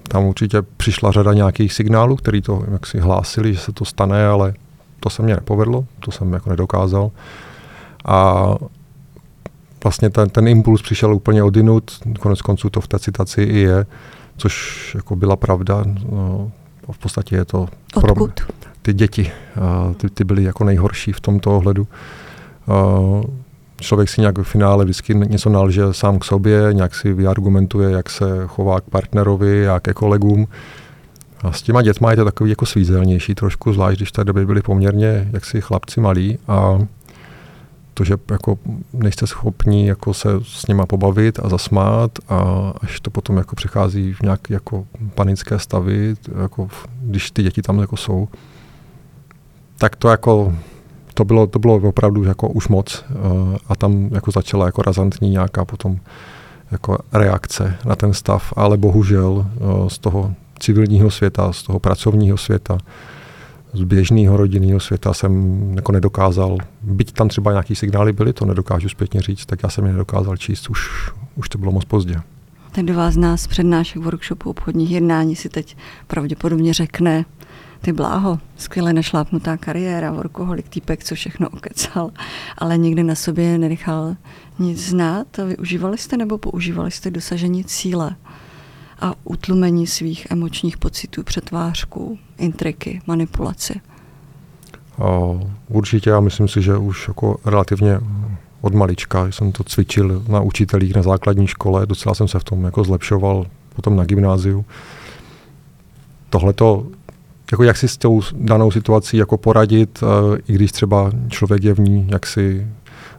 tam 0.07 0.23
určitě 0.23 0.61
přišla 0.61 1.11
řada 1.11 1.33
nějakých 1.33 1.73
signálů, 1.73 2.15
který 2.15 2.41
to 2.41 2.63
jak 2.71 2.87
si 2.87 2.99
hlásili, 2.99 3.53
že 3.53 3.59
se 3.59 3.71
to 3.71 3.85
stane, 3.85 4.27
ale 4.27 4.53
to 4.99 5.09
se 5.09 5.23
mně 5.23 5.35
nepovedlo, 5.35 5.85
to 5.99 6.11
jsem 6.11 6.33
jako 6.33 6.49
nedokázal. 6.49 7.11
A 8.05 8.45
vlastně 9.83 10.09
ten, 10.09 10.29
ten 10.29 10.47
impuls 10.47 10.81
přišel 10.81 11.15
úplně 11.15 11.43
odinut, 11.43 11.91
konec 12.19 12.41
konců 12.41 12.69
to 12.69 12.81
v 12.81 12.87
té 12.87 12.99
citaci 12.99 13.41
i 13.41 13.57
je, 13.57 13.85
což 14.37 14.91
jako 14.95 15.15
byla 15.15 15.35
pravda. 15.35 15.83
No, 16.11 16.51
v 16.91 16.97
podstatě 16.97 17.35
je 17.35 17.45
to 17.45 17.67
Odkud? 17.95 18.41
pro 18.45 18.55
ty 18.81 18.93
děti. 18.93 19.31
Ty, 19.97 20.09
ty 20.09 20.23
byly 20.23 20.43
jako 20.43 20.63
nejhorší 20.63 21.11
v 21.11 21.19
tomto 21.19 21.57
ohledu. 21.57 21.87
Člověk 23.81 24.09
si 24.09 24.21
nějak 24.21 24.37
v 24.37 24.43
finále 24.43 24.83
vždycky 24.83 25.15
něco 25.15 25.49
nalže 25.49 25.83
sám 25.91 26.19
k 26.19 26.25
sobě, 26.25 26.69
nějak 26.71 26.95
si 26.95 27.13
vyargumentuje, 27.13 27.91
jak 27.91 28.09
se 28.09 28.25
chová 28.47 28.81
k 28.81 28.83
partnerovi, 28.83 29.61
jak 29.61 29.83
ke 29.83 29.93
kolegům. 29.93 30.47
A 31.41 31.51
s 31.51 31.61
těma 31.61 31.81
dětma 31.81 32.11
je 32.11 32.17
to 32.17 32.25
takový 32.25 32.49
jako 32.49 32.65
svízelnější 32.65 33.35
trošku, 33.35 33.73
zvlášť 33.73 33.99
když 33.99 34.09
v 34.09 34.11
té 34.11 34.23
době 34.23 34.45
byli 34.45 34.61
poměrně 34.61 35.29
jaksi 35.33 35.61
chlapci 35.61 36.01
malí 36.01 36.37
a 36.47 36.79
to, 37.93 38.03
že 38.03 38.15
jako 38.31 38.57
nejste 38.93 39.27
schopni 39.27 39.88
jako 39.88 40.13
se 40.13 40.29
s 40.43 40.67
nima 40.67 40.85
pobavit 40.85 41.39
a 41.43 41.50
zasmát 41.50 42.12
a 42.29 42.39
až 42.81 43.00
to 43.00 43.12
potom 43.12 43.38
jako 43.38 43.55
přechází 43.55 44.13
v 44.13 44.21
nějaké 44.21 44.53
jako 44.53 44.85
panické 45.15 45.59
stavy, 45.59 46.15
jako 46.41 46.67
když 47.01 47.31
ty 47.31 47.43
děti 47.43 47.62
tam 47.62 47.79
jako 47.79 47.97
jsou, 47.97 48.27
tak 49.77 49.95
to 49.95 50.09
jako 50.09 50.53
to 51.13 51.25
bylo, 51.25 51.47
to 51.47 51.59
bylo 51.59 51.75
opravdu 51.75 52.23
jako 52.23 52.50
už 52.50 52.67
moc 52.67 53.05
uh, 53.09 53.55
a 53.67 53.75
tam 53.75 54.09
jako 54.13 54.31
začala 54.31 54.65
jako 54.65 54.81
razantní 54.81 55.29
nějaká 55.29 55.65
potom 55.65 55.97
jako 56.71 56.97
reakce 57.13 57.77
na 57.85 57.95
ten 57.95 58.13
stav, 58.13 58.53
ale 58.55 58.77
bohužel 58.77 59.31
uh, 59.31 59.88
z 59.88 60.00
toho 60.00 60.33
civilního 60.59 61.12
světa, 61.12 61.53
z 61.53 61.63
toho 61.63 61.79
pracovního 61.79 62.38
světa, 62.38 62.77
z 63.73 63.83
běžného 63.83 64.37
rodinného 64.37 64.79
světa 64.79 65.13
jsem 65.13 65.73
jako 65.75 65.91
nedokázal, 65.91 66.57
byť 66.81 67.11
tam 67.11 67.27
třeba 67.27 67.51
nějaký 67.51 67.75
signály 67.75 68.13
byly, 68.13 68.33
to 68.33 68.45
nedokážu 68.45 68.89
zpětně 68.89 69.21
říct, 69.21 69.45
tak 69.45 69.63
já 69.63 69.69
jsem 69.69 69.85
je 69.85 69.91
nedokázal 69.91 70.37
číst, 70.37 70.69
už, 70.69 71.11
už 71.35 71.49
to 71.49 71.57
bylo 71.57 71.71
moc 71.71 71.85
pozdě. 71.85 72.15
Ten 72.71 72.85
do 72.85 72.93
vás 72.93 73.15
nás 73.15 73.47
přednášek 73.47 74.01
workshopu 74.01 74.49
obchodních 74.49 74.91
jednání 74.91 75.35
si 75.35 75.49
teď 75.49 75.77
pravděpodobně 76.07 76.73
řekne, 76.73 77.25
ty 77.81 77.93
bláho, 77.93 78.39
skvěle 78.57 78.93
našlápnutá 78.93 79.57
kariéra, 79.57 80.11
workoholik, 80.11 80.69
týpek, 80.69 81.03
co 81.03 81.15
všechno 81.15 81.49
okecal, 81.49 82.11
ale 82.57 82.77
nikdy 82.77 83.03
na 83.03 83.15
sobě 83.15 83.57
nenechal 83.57 84.15
nic 84.59 84.89
znát. 84.89 85.27
Využívali 85.47 85.97
jste 85.97 86.17
nebo 86.17 86.37
používali 86.37 86.91
jste 86.91 87.11
dosažení 87.11 87.63
cíle 87.63 88.15
a 89.03 89.13
utlumení 89.24 89.88
svých 89.88 90.27
emočních 90.29 90.77
pocitů, 90.77 91.24
přetvářků, 91.24 92.17
intriky, 92.38 93.01
manipulaci? 93.07 93.81
určitě, 95.67 96.10
já 96.10 96.19
myslím 96.19 96.48
si, 96.48 96.62
že 96.62 96.77
už 96.77 97.07
jako 97.07 97.38
relativně 97.45 98.00
od 98.62 98.74
malička 98.74 99.31
jsem 99.31 99.51
to 99.51 99.63
cvičil 99.63 100.24
na 100.27 100.41
učitelích 100.41 100.95
na 100.95 101.01
základní 101.01 101.48
škole, 101.48 101.86
docela 101.86 102.15
jsem 102.15 102.27
se 102.27 102.39
v 102.39 102.43
tom 102.43 102.63
jako 102.63 102.83
zlepšoval 102.83 103.45
potom 103.75 103.95
na 103.95 104.05
gymnáziu. 104.05 104.65
Tohle 106.29 106.53
to 106.53 106.88
jako 107.51 107.63
jak 107.63 107.77
si 107.77 107.88
s 107.88 107.98
tou 107.98 108.22
danou 108.33 108.72
situací 108.72 109.17
jako 109.17 109.38
poradit, 109.38 110.03
eh, 110.03 110.41
i 110.48 110.53
když 110.53 110.72
třeba 110.72 111.12
člověk 111.29 111.63
je 111.63 111.74
v 111.74 111.79
ní 111.79 112.07
jaksi 112.12 112.67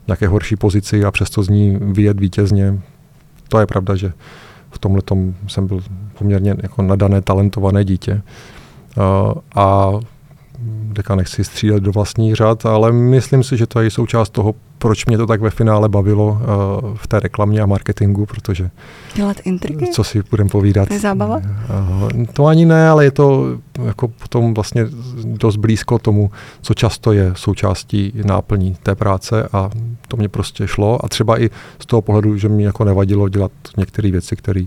nějaké 0.07 0.29
horší 0.29 0.57
pozici 0.57 1.05
a 1.05 1.11
přesto 1.11 1.43
z 1.43 1.49
ní 1.49 1.79
vyjet 1.81 2.21
vítězně. 2.21 2.81
To 3.49 3.59
je 3.59 3.67
pravda, 3.67 3.97
že 3.97 4.13
v 4.75 4.79
tomhle 4.79 5.03
jsem 5.47 5.67
byl 5.67 5.81
poměrně 6.19 6.55
jako 6.63 6.83
nadané, 6.83 7.21
talentované 7.21 7.85
dítě. 7.85 8.23
A 9.57 9.91
deka 10.95 11.15
nechci 11.15 11.45
střílet 11.45 11.83
do 11.83 11.93
vlastních 11.93 12.35
řad, 12.35 12.67
ale 12.67 12.93
myslím 12.93 13.43
si, 13.43 13.57
že 13.57 13.67
to 13.67 13.81
je 13.81 13.91
součást 13.91 14.31
toho, 14.31 14.55
proč 14.79 15.07
mě 15.07 15.19
to 15.19 15.27
tak 15.27 15.41
ve 15.41 15.51
finále 15.51 15.89
bavilo 15.89 16.27
uh, 16.27 16.39
v 16.97 17.07
té 17.07 17.21
reklamě 17.21 17.61
a 17.61 17.67
marketingu, 17.67 18.27
protože... 18.27 18.71
Dělat 19.15 19.37
intriky? 19.45 19.87
Co 19.87 20.05
si 20.05 20.23
budeme 20.31 20.51
povídat. 20.51 20.89
To 20.89 20.95
je 20.95 21.01
zábava? 21.01 21.37
Uh, 21.37 22.25
to 22.33 22.47
ani 22.47 22.67
ne, 22.67 22.89
ale 22.89 23.05
je 23.05 23.11
to 23.11 23.59
jako 23.85 24.09
potom 24.09 24.55
vlastně 24.55 24.87
dost 25.25 25.57
blízko 25.57 25.99
tomu, 25.99 26.31
co 26.63 26.75
často 26.75 27.13
je 27.13 27.33
součástí 27.37 28.13
náplní 28.25 28.77
té 28.83 28.95
práce 28.95 29.49
a 29.53 29.71
to 30.09 30.17
mě 30.17 30.29
prostě 30.29 30.69
šlo 30.69 31.05
a 31.05 31.09
třeba 31.09 31.41
i 31.41 31.51
z 31.79 31.87
toho 31.87 32.03
pohledu, 32.03 32.37
že 32.37 32.49
mi 32.49 32.63
jako 32.63 32.85
nevadilo 32.85 33.29
dělat 33.29 33.53
některé 33.77 34.11
věci, 34.11 34.37
které 34.37 34.65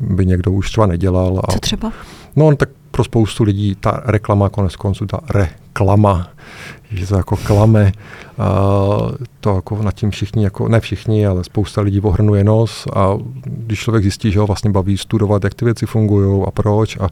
by 0.00 0.26
někdo 0.26 0.52
už 0.52 0.70
třeba 0.70 0.86
nedělal. 0.86 1.40
A, 1.48 1.52
co 1.52 1.58
třeba? 1.58 1.92
No, 2.36 2.56
tak 2.56 2.68
pro 2.98 3.04
spoustu 3.04 3.44
lidí 3.44 3.74
ta 3.80 4.02
reklama, 4.04 4.48
konec 4.48 4.76
konců 4.76 5.06
ta 5.06 5.20
reklama, 5.30 6.28
že 6.90 7.06
to 7.06 7.16
jako 7.16 7.36
klame, 7.36 7.92
a 8.38 8.48
to 9.40 9.54
jako 9.54 9.82
nad 9.82 9.94
tím 9.94 10.10
všichni, 10.10 10.44
jako, 10.44 10.68
ne 10.68 10.80
všichni, 10.80 11.26
ale 11.26 11.44
spousta 11.44 11.80
lidí 11.80 12.00
ohrnuje 12.00 12.44
nos 12.44 12.86
a 12.94 13.18
když 13.44 13.80
člověk 13.80 14.02
zjistí, 14.02 14.32
že 14.32 14.40
ho 14.40 14.46
vlastně 14.46 14.70
baví 14.70 14.98
studovat, 14.98 15.44
jak 15.44 15.54
ty 15.54 15.64
věci 15.64 15.86
fungují 15.86 16.44
a 16.46 16.50
proč 16.50 16.96
a 16.96 17.08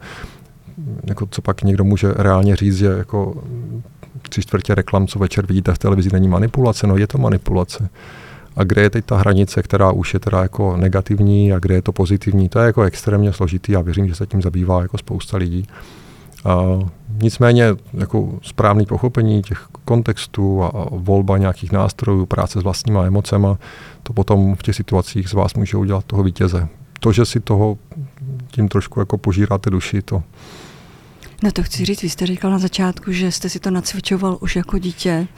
jako 1.06 1.26
co 1.30 1.42
pak 1.42 1.62
někdo 1.62 1.84
může 1.84 2.12
reálně 2.12 2.56
říct, 2.56 2.76
že 2.76 2.86
jako 2.86 3.34
tři 4.22 4.42
čtvrtě 4.42 4.74
reklam, 4.74 5.06
co 5.06 5.18
večer 5.18 5.46
vidíte 5.46 5.74
v 5.74 5.78
televizi, 5.78 6.10
není 6.12 6.28
manipulace, 6.28 6.86
no 6.86 6.96
je 6.96 7.06
to 7.06 7.18
manipulace 7.18 7.88
a 8.56 8.64
kde 8.64 8.82
je 8.82 8.90
teď 8.90 9.04
ta 9.04 9.16
hranice, 9.16 9.62
která 9.62 9.92
už 9.92 10.14
je 10.14 10.20
teda 10.20 10.42
jako 10.42 10.76
negativní 10.76 11.52
a 11.52 11.58
kde 11.58 11.74
je 11.74 11.82
to 11.82 11.92
pozitivní, 11.92 12.48
to 12.48 12.58
je 12.58 12.66
jako 12.66 12.82
extrémně 12.82 13.32
složitý 13.32 13.76
a 13.76 13.80
věřím, 13.80 14.08
že 14.08 14.14
se 14.14 14.26
tím 14.26 14.42
zabývá 14.42 14.82
jako 14.82 14.98
spousta 14.98 15.36
lidí. 15.36 15.66
A 16.44 16.78
nicméně 17.22 17.64
jako 17.92 18.38
správný 18.42 18.86
pochopení 18.86 19.42
těch 19.42 19.66
kontextů 19.84 20.62
a 20.62 20.88
volba 20.90 21.38
nějakých 21.38 21.72
nástrojů, 21.72 22.26
práce 22.26 22.60
s 22.60 22.62
vlastníma 22.62 23.04
emocema, 23.04 23.58
to 24.02 24.12
potom 24.12 24.54
v 24.54 24.62
těch 24.62 24.76
situacích 24.76 25.28
z 25.28 25.32
vás 25.32 25.54
může 25.54 25.76
udělat 25.76 26.04
toho 26.04 26.22
vítěze. 26.22 26.68
To, 27.00 27.12
že 27.12 27.24
si 27.24 27.40
toho 27.40 27.78
tím 28.50 28.68
trošku 28.68 29.00
jako 29.00 29.18
požíráte 29.18 29.70
duši, 29.70 30.02
to, 30.02 30.22
No 31.42 31.52
to 31.52 31.62
chci 31.62 31.84
říct, 31.84 32.02
vy 32.02 32.08
jste 32.08 32.26
říkal 32.26 32.50
na 32.50 32.58
začátku, 32.58 33.12
že 33.12 33.32
jste 33.32 33.48
si 33.48 33.60
to 33.60 33.70
nacvičoval 33.70 34.38
už 34.40 34.56
jako 34.56 34.78
dítě 34.78 35.28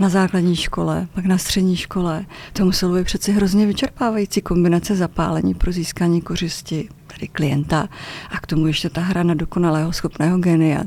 na 0.00 0.08
základní 0.08 0.56
škole, 0.56 1.06
pak 1.14 1.24
na 1.24 1.38
střední 1.38 1.76
škole. 1.76 2.24
To 2.52 2.64
muselo 2.64 2.94
být 2.94 3.04
přeci 3.04 3.32
hrozně 3.32 3.66
vyčerpávající 3.66 4.40
kombinace 4.40 4.96
zapálení 4.96 5.54
pro 5.54 5.72
získání 5.72 6.20
kořisti 6.20 6.88
tady 7.06 7.28
klienta 7.28 7.88
a 8.30 8.40
k 8.40 8.46
tomu 8.46 8.66
ještě 8.66 8.90
ta 8.90 9.00
hra 9.00 9.22
na 9.22 9.34
dokonalého 9.34 9.92
schopného 9.92 10.38
genia. 10.38 10.82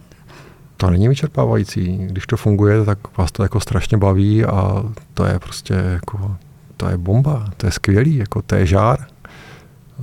To 0.78 0.90
není 0.90 1.08
vyčerpávající. 1.08 1.98
Když 1.98 2.28
to 2.28 2.38
funguje, 2.38 2.86
tak 2.86 3.18
vás 3.18 3.32
to 3.32 3.44
jako 3.44 3.60
strašně 3.60 3.98
baví 3.98 4.46
a 4.46 4.84
to 5.14 5.26
je 5.26 5.40
prostě 5.40 5.74
jako, 5.74 6.38
to 6.78 6.90
je 6.90 6.98
bomba, 6.98 7.50
to 7.58 7.66
je 7.66 7.72
skvělý, 7.72 8.16
jako 8.16 8.42
to 8.42 8.56
je 8.56 8.66
žár 8.66 9.08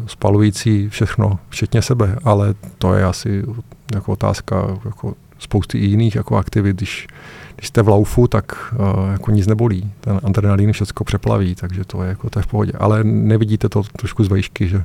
spalující 0.06 0.88
všechno, 0.88 1.38
včetně 1.48 1.82
sebe, 1.82 2.18
ale 2.24 2.54
to 2.78 2.94
je 2.94 3.04
asi 3.04 3.42
jako 3.94 4.12
otázka 4.12 4.78
jako 4.84 5.14
spousty 5.38 5.78
jiných 5.78 6.14
jako 6.14 6.36
aktivit, 6.36 6.76
když, 6.76 7.06
když 7.56 7.68
jste 7.68 7.82
v 7.82 7.88
laufu, 7.88 8.28
tak 8.28 8.74
uh, 8.78 9.12
jako 9.12 9.30
nic 9.30 9.46
nebolí. 9.46 9.90
Ten 10.00 10.20
adrenalin 10.24 10.72
všechno 10.72 11.04
přeplaví, 11.04 11.54
takže 11.54 11.84
to 11.84 12.02
je, 12.02 12.08
jako, 12.08 12.30
to 12.30 12.38
je 12.38 12.42
v 12.42 12.46
pohodě. 12.46 12.72
Ale 12.78 13.04
nevidíte 13.04 13.68
to 13.68 13.82
trošku 13.82 14.24
z 14.24 14.28
vejšky, 14.28 14.68
že 14.68 14.84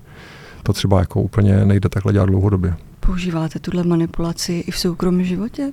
to 0.63 0.73
třeba 0.73 0.99
jako 0.99 1.21
úplně 1.21 1.65
nejde 1.65 1.89
takhle 1.89 2.13
dělat 2.13 2.25
dlouhodobě. 2.25 2.75
Používáte 2.99 3.59
tuhle 3.59 3.83
manipulaci 3.83 4.53
i 4.53 4.71
v 4.71 4.77
soukromém 4.77 5.23
životě? 5.23 5.71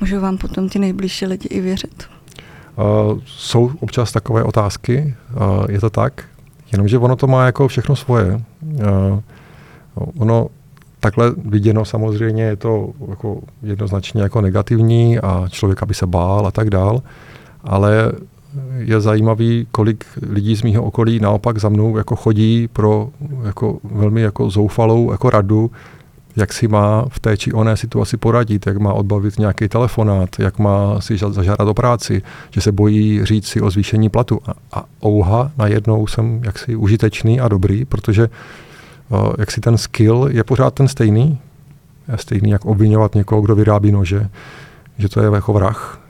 Můžou 0.00 0.20
vám 0.20 0.38
potom 0.38 0.68
ty 0.68 0.78
nejbližší 0.78 1.26
lidi 1.26 1.48
i 1.48 1.60
věřit? 1.60 2.04
Uh, 2.76 3.18
jsou 3.26 3.72
občas 3.80 4.12
takové 4.12 4.44
otázky, 4.44 5.14
uh, 5.36 5.70
je 5.70 5.80
to 5.80 5.90
tak, 5.90 6.24
jenomže 6.72 6.98
ono 6.98 7.16
to 7.16 7.26
má 7.26 7.46
jako 7.46 7.68
všechno 7.68 7.96
svoje. 7.96 8.40
Uh, 8.62 9.20
ono 10.18 10.46
takhle 11.00 11.32
viděno 11.44 11.84
samozřejmě 11.84 12.42
je 12.42 12.56
to 12.56 12.90
jako 13.08 13.40
jednoznačně 13.62 14.22
jako 14.22 14.40
negativní 14.40 15.18
a 15.18 15.44
člověk 15.48 15.84
by 15.84 15.94
se 15.94 16.06
bál 16.06 16.46
a 16.46 16.50
tak 16.50 16.70
dál, 16.70 17.02
ale 17.64 18.12
je 18.78 19.00
zajímavý, 19.00 19.66
kolik 19.72 20.04
lidí 20.30 20.56
z 20.56 20.62
mého 20.62 20.84
okolí 20.84 21.20
naopak 21.20 21.58
za 21.58 21.68
mnou 21.68 21.96
jako 21.96 22.16
chodí 22.16 22.68
pro 22.68 23.08
jako 23.44 23.78
velmi 23.84 24.20
jako 24.20 24.50
zoufalou 24.50 25.12
jako 25.12 25.30
radu, 25.30 25.70
jak 26.40 26.52
si 26.52 26.68
má 26.68 27.04
v 27.08 27.20
té 27.20 27.36
či 27.36 27.52
oné 27.52 27.76
situaci 27.76 28.16
poradit, 28.16 28.66
jak 28.66 28.76
má 28.76 28.92
odbavit 28.92 29.38
nějaký 29.38 29.68
telefonát, 29.68 30.28
jak 30.38 30.58
má 30.58 31.00
si 31.00 31.16
zažádat 31.16 31.68
o 31.68 31.74
práci, 31.74 32.22
že 32.50 32.60
se 32.60 32.72
bojí 32.72 33.24
říct 33.24 33.46
si 33.46 33.60
o 33.60 33.70
zvýšení 33.70 34.08
platu. 34.08 34.40
A, 34.46 34.52
a 34.72 34.84
ouha, 35.04 35.50
najednou 35.58 36.06
jsem 36.06 36.40
jaksi 36.44 36.76
užitečný 36.76 37.40
a 37.40 37.48
dobrý, 37.48 37.84
protože 37.84 38.28
jak 39.38 39.50
si 39.50 39.60
ten 39.60 39.78
skill 39.78 40.28
je 40.30 40.44
pořád 40.44 40.74
ten 40.74 40.88
stejný, 40.88 41.38
je 42.12 42.18
stejný, 42.18 42.50
jak 42.50 42.64
obvinovat 42.64 43.14
někoho, 43.14 43.42
kdo 43.42 43.54
vyrábí 43.54 43.92
nože, 43.92 44.28
že 44.98 45.08
to 45.08 45.20
je 45.20 45.30
jako 45.34 45.52
vrah. 45.52 46.00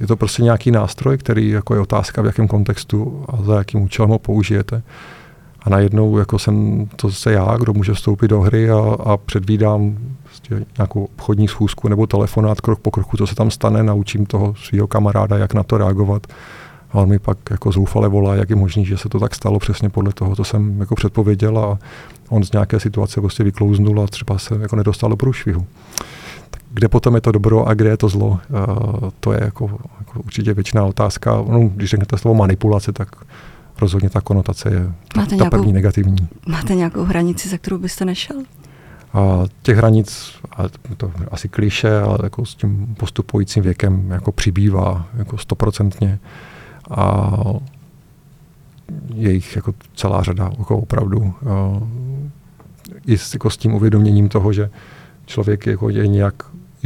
Je 0.00 0.06
to 0.06 0.16
prostě 0.16 0.42
nějaký 0.42 0.70
nástroj, 0.70 1.18
který 1.18 1.48
jako 1.48 1.74
je 1.74 1.80
otázka, 1.80 2.22
v 2.22 2.26
jakém 2.26 2.48
kontextu 2.48 3.24
a 3.28 3.42
za 3.42 3.58
jakým 3.58 3.82
účelem 3.82 4.10
ho 4.10 4.18
použijete. 4.18 4.82
A 5.66 5.70
najednou 5.70 6.18
jako 6.18 6.38
jsem 6.38 6.86
to 6.96 7.08
zase 7.08 7.32
já, 7.32 7.56
kdo 7.56 7.72
může 7.72 7.92
vstoupit 7.92 8.28
do 8.28 8.40
hry 8.40 8.70
a, 8.70 8.96
a 9.04 9.16
předvídám 9.16 9.98
prostě 10.22 10.64
nějakou 10.78 11.04
obchodní 11.04 11.48
schůzku 11.48 11.88
nebo 11.88 12.06
telefonát 12.06 12.60
krok 12.60 12.80
po 12.80 12.90
kroku, 12.90 13.16
co 13.16 13.26
se 13.26 13.34
tam 13.34 13.50
stane, 13.50 13.82
naučím 13.82 14.26
toho 14.26 14.54
svého 14.54 14.86
kamaráda, 14.86 15.38
jak 15.38 15.54
na 15.54 15.62
to 15.62 15.78
reagovat. 15.78 16.26
A 16.92 16.94
on 16.94 17.08
mi 17.08 17.18
pak 17.18 17.38
jako 17.50 17.72
zoufale 17.72 18.08
volá, 18.08 18.34
jak 18.34 18.50
je 18.50 18.56
možný, 18.56 18.86
že 18.86 18.98
se 18.98 19.08
to 19.08 19.20
tak 19.20 19.34
stalo 19.34 19.58
přesně 19.58 19.88
podle 19.88 20.12
toho, 20.12 20.36
co 20.36 20.44
jsem 20.44 20.80
jako 20.80 20.94
předpověděl 20.94 21.58
a 21.58 21.78
on 22.28 22.44
z 22.44 22.52
nějaké 22.52 22.80
situace 22.80 23.20
prostě 23.20 23.44
vyklouznul 23.44 24.00
a 24.00 24.06
třeba 24.06 24.38
se 24.38 24.58
jako 24.60 24.76
nedostal 24.76 25.10
do 25.10 25.16
průšvihu. 25.16 25.66
Kde 26.70 26.88
potom 26.88 27.14
je 27.14 27.20
to 27.20 27.32
dobro 27.32 27.68
a 27.68 27.74
kde 27.74 27.88
je 27.88 27.96
to 27.96 28.08
zlo, 28.08 28.28
uh, 28.28 28.38
to 29.20 29.32
je 29.32 29.40
jako, 29.42 29.78
jako 29.98 30.20
určitě 30.20 30.54
většiná 30.54 30.84
otázka. 30.84 31.44
No, 31.48 31.60
když 31.74 31.90
řeknete 31.90 32.18
slovo 32.18 32.34
manipulace, 32.34 32.92
tak 32.92 33.08
rozhodně 33.80 34.10
ta 34.10 34.20
konotace 34.20 34.68
je 34.68 34.80
máte 34.80 34.96
ta, 35.14 35.26
ta 35.26 35.34
nějakou, 35.34 35.56
první 35.56 35.72
negativní. 35.72 36.28
Máte 36.46 36.74
nějakou 36.74 37.04
hranici, 37.04 37.48
za 37.48 37.58
kterou 37.58 37.78
byste 37.78 38.04
nešel? 38.04 38.36
A 39.12 39.44
těch 39.62 39.76
hranic, 39.76 40.32
a 40.56 40.62
to 40.96 41.12
asi 41.30 41.48
kliše, 41.48 42.00
ale 42.00 42.18
jako 42.22 42.46
s 42.46 42.54
tím 42.54 42.94
postupujícím 42.98 43.62
věkem 43.62 44.10
jako 44.10 44.32
přibývá 44.32 45.06
jako 45.16 45.38
stoprocentně. 45.38 46.18
A 46.90 47.30
je 49.14 49.32
jich 49.32 49.56
jako 49.56 49.74
celá 49.94 50.22
řada, 50.22 50.50
jako 50.58 50.78
opravdu. 50.78 51.34
I 53.06 53.18
s, 53.18 53.34
jako 53.34 53.50
s 53.50 53.56
tím 53.56 53.74
uvědoměním 53.74 54.28
toho, 54.28 54.52
že 54.52 54.70
člověk 55.26 55.66
jako 55.66 55.88
je 55.88 56.06
nějak 56.06 56.34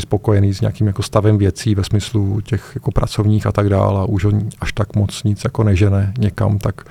i 0.00 0.02
spokojený 0.02 0.54
s 0.54 0.60
nějakým 0.60 0.86
jako 0.86 1.02
stavem 1.02 1.38
věcí 1.38 1.74
ve 1.74 1.84
smyslu 1.84 2.40
těch 2.40 2.72
jako 2.74 2.90
pracovních 2.90 3.46
a 3.46 3.52
tak 3.52 3.68
dále 3.68 4.00
a 4.00 4.04
už 4.04 4.26
až 4.60 4.72
tak 4.72 4.96
moc 4.96 5.24
nic 5.24 5.44
jako 5.44 5.64
nežene 5.64 6.12
někam, 6.18 6.58
tak 6.58 6.84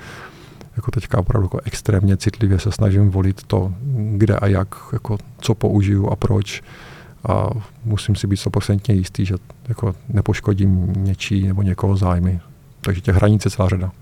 jako 0.76 0.90
teďka 0.90 1.18
opravdu 1.18 1.44
jako 1.44 1.60
extrémně 1.64 2.16
citlivě 2.16 2.58
se 2.58 2.72
snažím 2.72 3.10
volit 3.10 3.42
to, 3.42 3.74
kde 4.16 4.36
a 4.36 4.46
jak, 4.46 4.74
jako 4.92 5.18
co 5.38 5.54
použiju 5.54 6.08
a 6.10 6.16
proč. 6.16 6.62
A 7.28 7.50
musím 7.84 8.16
si 8.16 8.26
být 8.26 8.36
100% 8.36 8.94
jistý, 8.94 9.26
že 9.26 9.34
jako 9.68 9.94
nepoškodím 10.08 10.92
něčí 10.96 11.46
nebo 11.46 11.62
někoho 11.62 11.96
zájmy. 11.96 12.40
Takže 12.80 13.00
těch 13.00 13.16
hranic 13.16 13.44
je 13.44 13.50
celá 13.50 13.68
řada. 13.68 13.92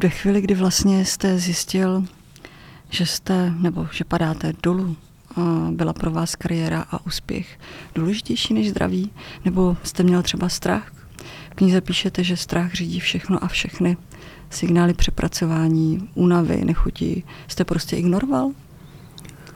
V 0.00 0.08
chvíli, 0.08 0.40
kdy 0.40 0.54
vlastně 0.54 1.04
jste 1.04 1.38
zjistil, 1.38 2.04
že 2.90 3.06
jste, 3.06 3.54
nebo 3.58 3.88
že 3.92 4.04
padáte 4.04 4.52
dolů, 4.62 4.96
byla 5.70 5.92
pro 5.92 6.10
vás 6.10 6.36
kariéra 6.36 6.84
a 6.90 7.06
úspěch 7.06 7.58
důležitější 7.94 8.54
než 8.54 8.70
zdraví? 8.70 9.10
Nebo 9.44 9.76
jste 9.82 10.02
měl 10.02 10.22
třeba 10.22 10.48
strach? 10.48 10.92
V 11.50 11.54
knize 11.54 11.80
píšete, 11.80 12.24
že 12.24 12.36
strach 12.36 12.72
řídí 12.72 13.00
všechno 13.00 13.44
a 13.44 13.48
všechny. 13.48 13.96
Signály 14.50 14.94
přepracování, 14.94 16.08
únavy, 16.14 16.64
nechutí. 16.64 17.24
Jste 17.48 17.64
prostě 17.64 17.96
ignoroval? 17.96 18.50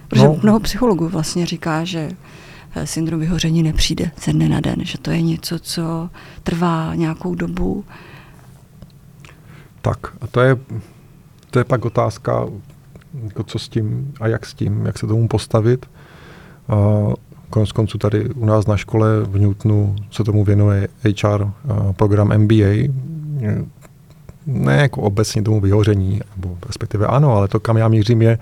Protože 0.08 0.24
no. 0.24 0.38
mnoho 0.42 0.60
psychologů 0.60 1.08
vlastně 1.08 1.46
říká, 1.46 1.84
že 1.84 2.10
eh, 2.74 2.86
syndrom 2.86 3.20
vyhoření 3.20 3.62
nepřijde 3.62 4.10
ze 4.24 4.32
dne 4.32 4.48
na 4.48 4.60
den, 4.60 4.84
že 4.84 4.98
to 4.98 5.10
je 5.10 5.22
něco, 5.22 5.58
co 5.58 6.10
trvá 6.42 6.94
nějakou 6.94 7.34
dobu. 7.34 7.84
Tak 9.82 9.98
a 10.20 10.26
to 10.26 10.40
je, 10.40 10.56
to 11.50 11.58
je 11.58 11.64
pak 11.64 11.84
otázka, 11.84 12.46
jako 13.22 13.42
co 13.42 13.58
s 13.58 13.68
tím 13.68 14.14
a 14.20 14.28
jak 14.28 14.46
s 14.46 14.54
tím, 14.54 14.86
jak 14.86 14.98
se 14.98 15.06
tomu 15.06 15.28
postavit. 15.28 15.86
A 16.68 16.76
konec 17.50 17.72
konců 17.72 17.98
tady 17.98 18.30
u 18.30 18.46
nás 18.46 18.66
na 18.66 18.76
škole 18.76 19.20
v 19.22 19.38
Newtonu 19.38 19.96
se 20.10 20.24
tomu 20.24 20.44
věnuje 20.44 20.88
HR 21.22 21.46
program 21.96 22.38
MBA, 22.38 22.88
ne 24.46 24.76
jako 24.76 25.00
obecně 25.00 25.42
tomu 25.42 25.60
vyhoření, 25.60 26.20
nebo 26.36 26.58
respektive 26.66 27.06
ano, 27.06 27.36
ale 27.36 27.48
to, 27.48 27.60
kam 27.60 27.76
já 27.76 27.88
mířím, 27.88 28.22
je 28.22 28.38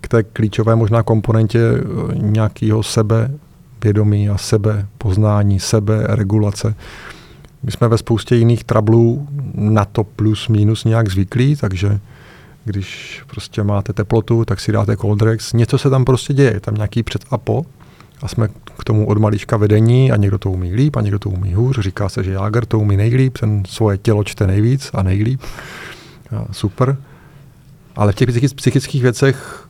k 0.00 0.08
té 0.08 0.22
klíčové 0.22 0.76
možná 0.76 1.02
komponentě 1.02 1.58
e, 1.58 1.82
nějakého 2.14 2.82
sebe 2.82 3.30
vědomí 3.82 4.28
a 4.28 4.38
sebe 4.38 4.86
poznání, 4.98 5.60
sebe 5.60 6.06
regulace. 6.08 6.74
My 7.62 7.70
jsme 7.70 7.88
ve 7.88 7.98
spoustě 7.98 8.36
jiných 8.36 8.64
trablů 8.64 9.28
na 9.54 9.84
to 9.84 10.04
plus 10.04 10.48
minus 10.48 10.84
nějak 10.84 11.08
zvyklí, 11.08 11.56
takže 11.56 12.00
když 12.68 13.22
prostě 13.26 13.62
máte 13.62 13.92
teplotu, 13.92 14.44
tak 14.44 14.60
si 14.60 14.72
dáte 14.72 14.96
Coldrex. 14.96 15.52
Něco 15.52 15.78
se 15.78 15.90
tam 15.90 16.04
prostě 16.04 16.34
děje, 16.34 16.52
je 16.52 16.60
tam 16.60 16.74
nějaký 16.74 17.02
před 17.02 17.24
a 17.30 17.38
po. 17.38 17.62
A 18.22 18.28
jsme 18.28 18.48
k 18.78 18.84
tomu 18.84 19.06
od 19.06 19.18
malička 19.18 19.56
vedení 19.56 20.12
a 20.12 20.16
někdo 20.16 20.38
to 20.38 20.50
umí 20.50 20.74
líp 20.74 20.96
a 20.96 21.00
někdo 21.00 21.18
to 21.18 21.30
umí 21.30 21.54
hůř. 21.54 21.78
Říká 21.78 22.08
se, 22.08 22.24
že 22.24 22.32
Jáger 22.32 22.66
to 22.66 22.78
umí 22.78 22.96
nejlíp, 22.96 23.38
ten 23.38 23.62
svoje 23.68 23.98
tělo 23.98 24.24
čte 24.24 24.46
nejvíc 24.46 24.90
a 24.94 25.02
nejlíp. 25.02 25.40
A 26.36 26.52
super. 26.52 26.96
Ale 27.96 28.12
v 28.12 28.14
těch 28.14 28.54
psychických 28.54 29.02
věcech 29.02 29.68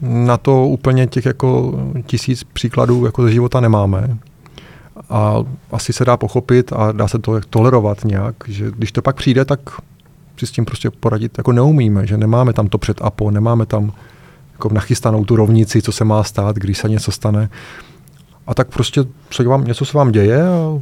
na 0.00 0.36
to 0.36 0.66
úplně 0.66 1.06
těch 1.06 1.26
jako 1.26 1.80
tisíc 2.06 2.44
příkladů 2.44 3.04
jako 3.04 3.22
ze 3.22 3.32
života 3.32 3.60
nemáme. 3.60 4.18
A 5.10 5.44
asi 5.70 5.92
se 5.92 6.04
dá 6.04 6.16
pochopit 6.16 6.72
a 6.72 6.92
dá 6.92 7.08
se 7.08 7.18
to 7.18 7.40
tolerovat 7.50 8.04
nějak, 8.04 8.34
že 8.48 8.70
když 8.70 8.92
to 8.92 9.02
pak 9.02 9.16
přijde, 9.16 9.44
tak 9.44 9.60
si 10.40 10.46
s 10.46 10.50
tím 10.50 10.64
prostě 10.64 10.90
poradit 10.90 11.38
jako 11.38 11.52
neumíme, 11.52 12.06
že 12.06 12.16
nemáme 12.16 12.52
tam 12.52 12.66
to 12.66 12.78
před 12.78 13.02
a 13.02 13.10
po, 13.10 13.30
nemáme 13.30 13.66
tam 13.66 13.92
jako 14.52 14.68
nachystanou 14.68 15.24
tu 15.24 15.36
rovnici, 15.36 15.82
co 15.82 15.92
se 15.92 16.04
má 16.04 16.24
stát, 16.24 16.56
když 16.56 16.78
se 16.78 16.88
něco 16.88 17.12
stane. 17.12 17.50
A 18.46 18.54
tak 18.54 18.68
prostě 18.68 19.04
se 19.30 19.44
vám, 19.44 19.64
něco 19.64 19.84
se 19.84 19.98
vám 19.98 20.12
děje 20.12 20.48
a 20.48 20.78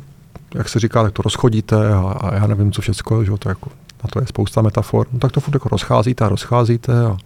jak 0.55 0.69
se 0.69 0.79
říká, 0.79 1.03
tak 1.03 1.13
to 1.13 1.23
rozchodíte 1.23 1.89
a, 1.95 2.01
a 2.01 2.35
já 2.35 2.47
nevím, 2.47 2.73
co 2.73 2.83
všechno, 2.83 3.25
že 3.25 3.33
to 3.39 3.49
jako, 3.49 3.71
na 4.05 4.09
to 4.13 4.21
je 4.21 4.27
spousta 4.27 4.63
metafor. 4.63 5.07
No, 5.13 5.19
tak 5.19 5.33
to 5.33 5.41
furt 5.41 5.55
jako 5.55 5.69
rozcházíte 5.69 6.25
a 6.25 6.29
rozcházíte 6.29 7.01
a, 7.01 7.17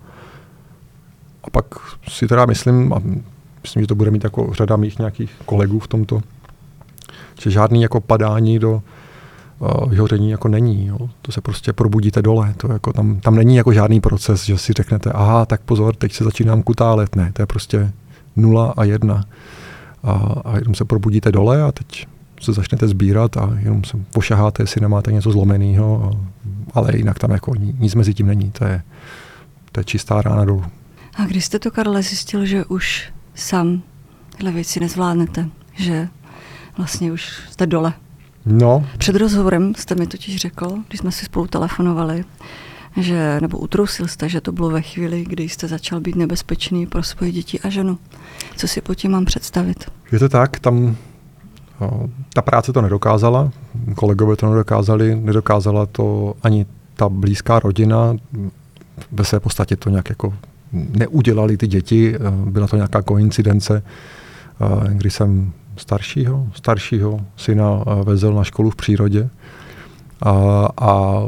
a 1.44 1.50
pak 1.50 1.66
si 2.08 2.26
teda 2.26 2.46
myslím, 2.46 2.92
a 2.92 3.00
myslím, 3.62 3.82
že 3.82 3.86
to 3.86 3.94
bude 3.94 4.10
mít 4.10 4.24
jako 4.24 4.54
řada 4.54 4.76
mých 4.76 4.98
nějakých 4.98 5.32
kolegů 5.46 5.78
v 5.78 5.88
tomto, 5.88 6.20
že 7.40 7.50
žádný 7.50 7.82
jako 7.82 8.00
padání 8.00 8.58
do, 8.58 8.82
vyhoření 9.88 10.30
jako 10.30 10.48
není. 10.48 10.86
Jo. 10.86 10.98
To 11.22 11.32
se 11.32 11.40
prostě 11.40 11.72
probudíte 11.72 12.22
dole. 12.22 12.54
To 12.56 12.72
jako 12.72 12.92
tam, 12.92 13.20
tam 13.20 13.34
není 13.34 13.56
jako 13.56 13.72
žádný 13.72 14.00
proces, 14.00 14.44
že 14.44 14.58
si 14.58 14.72
řeknete, 14.72 15.12
aha, 15.12 15.46
tak 15.46 15.60
pozor, 15.60 15.96
teď 15.96 16.12
se 16.12 16.24
začínám 16.24 16.62
kutálet. 16.62 17.16
Ne, 17.16 17.32
to 17.32 17.42
je 17.42 17.46
prostě 17.46 17.92
nula 18.36 18.74
a 18.76 18.84
jedna. 18.84 19.24
A, 20.02 20.12
a 20.44 20.56
jenom 20.56 20.74
se 20.74 20.84
probudíte 20.84 21.32
dole 21.32 21.62
a 21.62 21.72
teď 21.72 22.06
se 22.40 22.52
začnete 22.52 22.88
sbírat 22.88 23.36
a 23.36 23.50
jenom 23.58 23.84
se 23.84 23.96
pošaháte, 24.12 24.62
jestli 24.62 24.80
nemáte 24.80 25.12
něco 25.12 25.32
zlomeného, 25.32 26.20
ale 26.74 26.96
jinak 26.96 27.18
tam 27.18 27.30
jako 27.30 27.54
nic 27.54 27.94
mezi 27.94 28.14
tím 28.14 28.26
není. 28.26 28.50
To 28.50 28.64
je, 28.64 28.82
to 29.72 29.80
je 29.80 29.84
čistá 29.84 30.22
rána 30.22 30.44
dolů. 30.44 30.64
A 31.14 31.24
když 31.24 31.44
jste 31.44 31.58
to, 31.58 31.70
Karle, 31.70 32.02
zjistil, 32.02 32.46
že 32.46 32.64
už 32.64 33.12
sám 33.34 33.82
tyhle 34.36 34.52
věci 34.52 34.80
nezvládnete, 34.80 35.48
že 35.74 36.08
vlastně 36.76 37.12
už 37.12 37.32
jste 37.50 37.66
dole, 37.66 37.92
No. 38.46 38.86
Před 38.98 39.16
rozhovorem 39.16 39.74
jste 39.74 39.94
mi 39.94 40.06
totiž 40.06 40.36
řekl, 40.36 40.78
když 40.88 41.00
jsme 41.00 41.12
si 41.12 41.24
spolu 41.24 41.46
telefonovali, 41.46 42.24
že, 42.96 43.38
nebo 43.40 43.58
utrousil 43.58 44.06
jste, 44.06 44.28
že 44.28 44.40
to 44.40 44.52
bylo 44.52 44.70
ve 44.70 44.82
chvíli, 44.82 45.24
kdy 45.28 45.48
jste 45.48 45.68
začal 45.68 46.00
být 46.00 46.16
nebezpečný 46.16 46.86
pro 46.86 47.02
svoje 47.02 47.32
děti 47.32 47.60
a 47.60 47.68
ženu. 47.68 47.98
Co 48.56 48.68
si 48.68 48.80
po 48.80 48.94
tím 48.94 49.10
mám 49.10 49.24
představit? 49.24 49.90
Je 50.12 50.18
to 50.18 50.28
tak, 50.28 50.60
tam 50.60 50.96
o, 51.80 52.08
ta 52.34 52.42
práce 52.42 52.72
to 52.72 52.82
nedokázala, 52.82 53.50
kolegové 53.94 54.36
to 54.36 54.50
nedokázali, 54.50 55.16
nedokázala 55.16 55.86
to 55.86 56.34
ani 56.42 56.66
ta 56.96 57.08
blízká 57.08 57.58
rodina, 57.58 58.16
ve 59.12 59.24
své 59.24 59.40
podstatě 59.40 59.76
to 59.76 59.90
nějak 59.90 60.08
jako 60.08 60.34
neudělali 60.72 61.56
ty 61.56 61.66
děti, 61.66 62.14
byla 62.44 62.66
to 62.66 62.76
nějaká 62.76 63.02
koincidence, 63.02 63.82
kdy 64.88 65.10
jsem 65.10 65.52
staršího, 65.76 66.46
staršího 66.54 67.20
syna 67.36 67.84
eh, 67.86 68.04
vezl 68.04 68.34
na 68.34 68.44
školu 68.44 68.70
v 68.70 68.76
přírodě 68.76 69.28
a, 70.22 70.68
a 70.80 71.22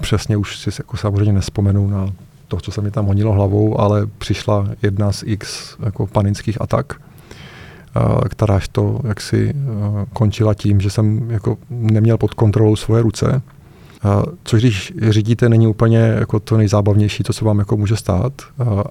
přesně 0.00 0.36
už 0.36 0.58
si 0.58 0.70
jako 0.78 0.96
samozřejmě 0.96 1.32
nespomenu 1.32 1.88
na 1.88 2.10
to, 2.48 2.56
co 2.56 2.70
se 2.70 2.80
mi 2.80 2.90
tam 2.90 3.06
honilo 3.06 3.32
hlavou, 3.32 3.80
ale 3.80 4.06
přišla 4.18 4.68
jedna 4.82 5.12
z 5.12 5.22
x 5.26 5.76
jako 5.84 6.06
panických 6.06 6.60
atak, 6.60 6.94
eh, 6.94 8.28
kteráž 8.28 8.68
to 8.68 9.00
jaksi 9.04 9.54
eh, 9.56 10.06
končila 10.12 10.54
tím, 10.54 10.80
že 10.80 10.90
jsem 10.90 11.30
jako 11.30 11.58
neměl 11.70 12.18
pod 12.18 12.34
kontrolou 12.34 12.76
svoje 12.76 13.02
ruce, 13.02 13.42
což 14.44 14.62
když 14.62 14.92
řídíte, 15.08 15.48
není 15.48 15.66
úplně 15.66 15.98
jako 15.98 16.40
to 16.40 16.56
nejzábavnější, 16.56 17.22
to, 17.22 17.32
co 17.32 17.44
vám 17.44 17.58
jako 17.58 17.76
může 17.76 17.96
stát. 17.96 18.32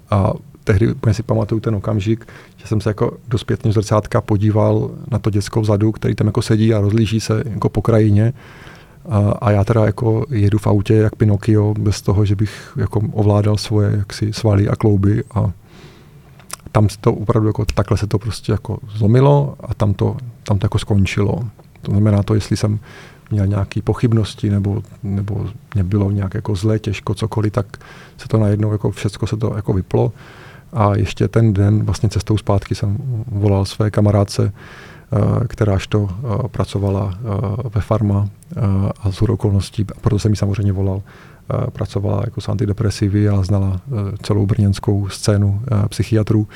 A 0.09 0.33
tehdy 0.63 0.91
úplně 0.91 1.13
si 1.13 1.23
pamatuju 1.23 1.61
ten 1.61 1.75
okamžik, 1.75 2.27
že 2.57 2.67
jsem 2.67 2.81
se 2.81 2.89
jako 2.89 3.17
do 3.27 3.37
zpětního 3.37 3.73
zrcátka 3.73 4.21
podíval 4.21 4.91
na 5.11 5.19
to 5.19 5.29
děcko 5.29 5.61
vzadu, 5.61 5.91
který 5.91 6.15
tam 6.15 6.27
jako 6.27 6.41
sedí 6.41 6.73
a 6.73 6.81
rozlíží 6.81 7.19
se 7.19 7.43
jako 7.45 7.69
po 7.69 7.81
krajině. 7.81 8.33
A, 9.09 9.17
a 9.17 9.51
já 9.51 9.63
teda 9.63 9.85
jako 9.85 10.25
jedu 10.29 10.57
v 10.57 10.67
autě 10.67 10.93
jak 10.93 11.15
Pinokio, 11.15 11.73
bez 11.73 12.01
toho, 12.01 12.25
že 12.25 12.35
bych 12.35 12.73
jako 12.77 13.01
ovládal 13.11 13.57
svoje 13.57 13.97
jaksi 13.97 14.33
svaly 14.33 14.69
a 14.69 14.75
klouby 14.75 15.23
a 15.35 15.51
tam 16.71 16.89
se 16.89 16.97
to 16.97 17.13
opravdu 17.13 17.47
jako 17.47 17.65
takhle 17.65 17.97
se 17.97 18.07
to 18.07 18.19
prostě 18.19 18.51
jako 18.51 18.79
zlomilo 18.95 19.55
a 19.59 19.73
tam 19.73 19.93
to, 19.93 20.17
tam 20.43 20.59
to 20.59 20.65
jako 20.65 20.79
skončilo. 20.79 21.39
To 21.81 21.91
znamená 21.91 22.23
to, 22.23 22.33
jestli 22.33 22.57
jsem 22.57 22.79
měl 23.31 23.47
nějaké 23.47 23.81
pochybnosti 23.81 24.49
nebo, 24.49 24.83
nebo 25.03 25.47
mě 25.73 25.83
bylo 25.83 26.11
nějak 26.11 26.33
jako 26.33 26.55
zlé, 26.55 26.79
těžko, 26.79 27.13
cokoliv, 27.13 27.53
tak 27.53 27.77
se 28.17 28.27
to 28.27 28.37
najednou 28.37 28.71
jako 28.71 28.91
všechno 28.91 29.27
se 29.27 29.37
to 29.37 29.53
jako 29.55 29.73
vyplo. 29.73 30.11
A 30.73 30.95
ještě 30.95 31.27
ten 31.27 31.53
den, 31.53 31.85
vlastně 31.85 32.09
cestou 32.09 32.37
zpátky 32.37 32.75
jsem 32.75 32.97
volal 33.27 33.65
své 33.65 33.91
kamarádce, 33.91 34.53
eh, 34.53 35.47
kteráž 35.47 35.87
to 35.87 36.09
eh, 36.09 36.47
pracovala 36.47 37.13
eh, 37.13 37.69
ve 37.75 37.81
farma 37.81 38.29
a 38.99 39.11
z 39.11 39.21
okolností, 39.21 39.85
proto 40.01 40.19
jsem 40.19 40.31
ji 40.31 40.35
samozřejmě 40.35 40.73
volal, 40.73 41.01
pracovala 41.73 42.21
jako 42.25 42.41
s 42.41 42.49
antidepresivy 42.49 43.29
a 43.29 43.43
znala 43.43 43.81
celou 44.21 44.45
brněnskou 44.45 45.09
scénu 45.09 45.61
psychiatrů, 45.89 46.47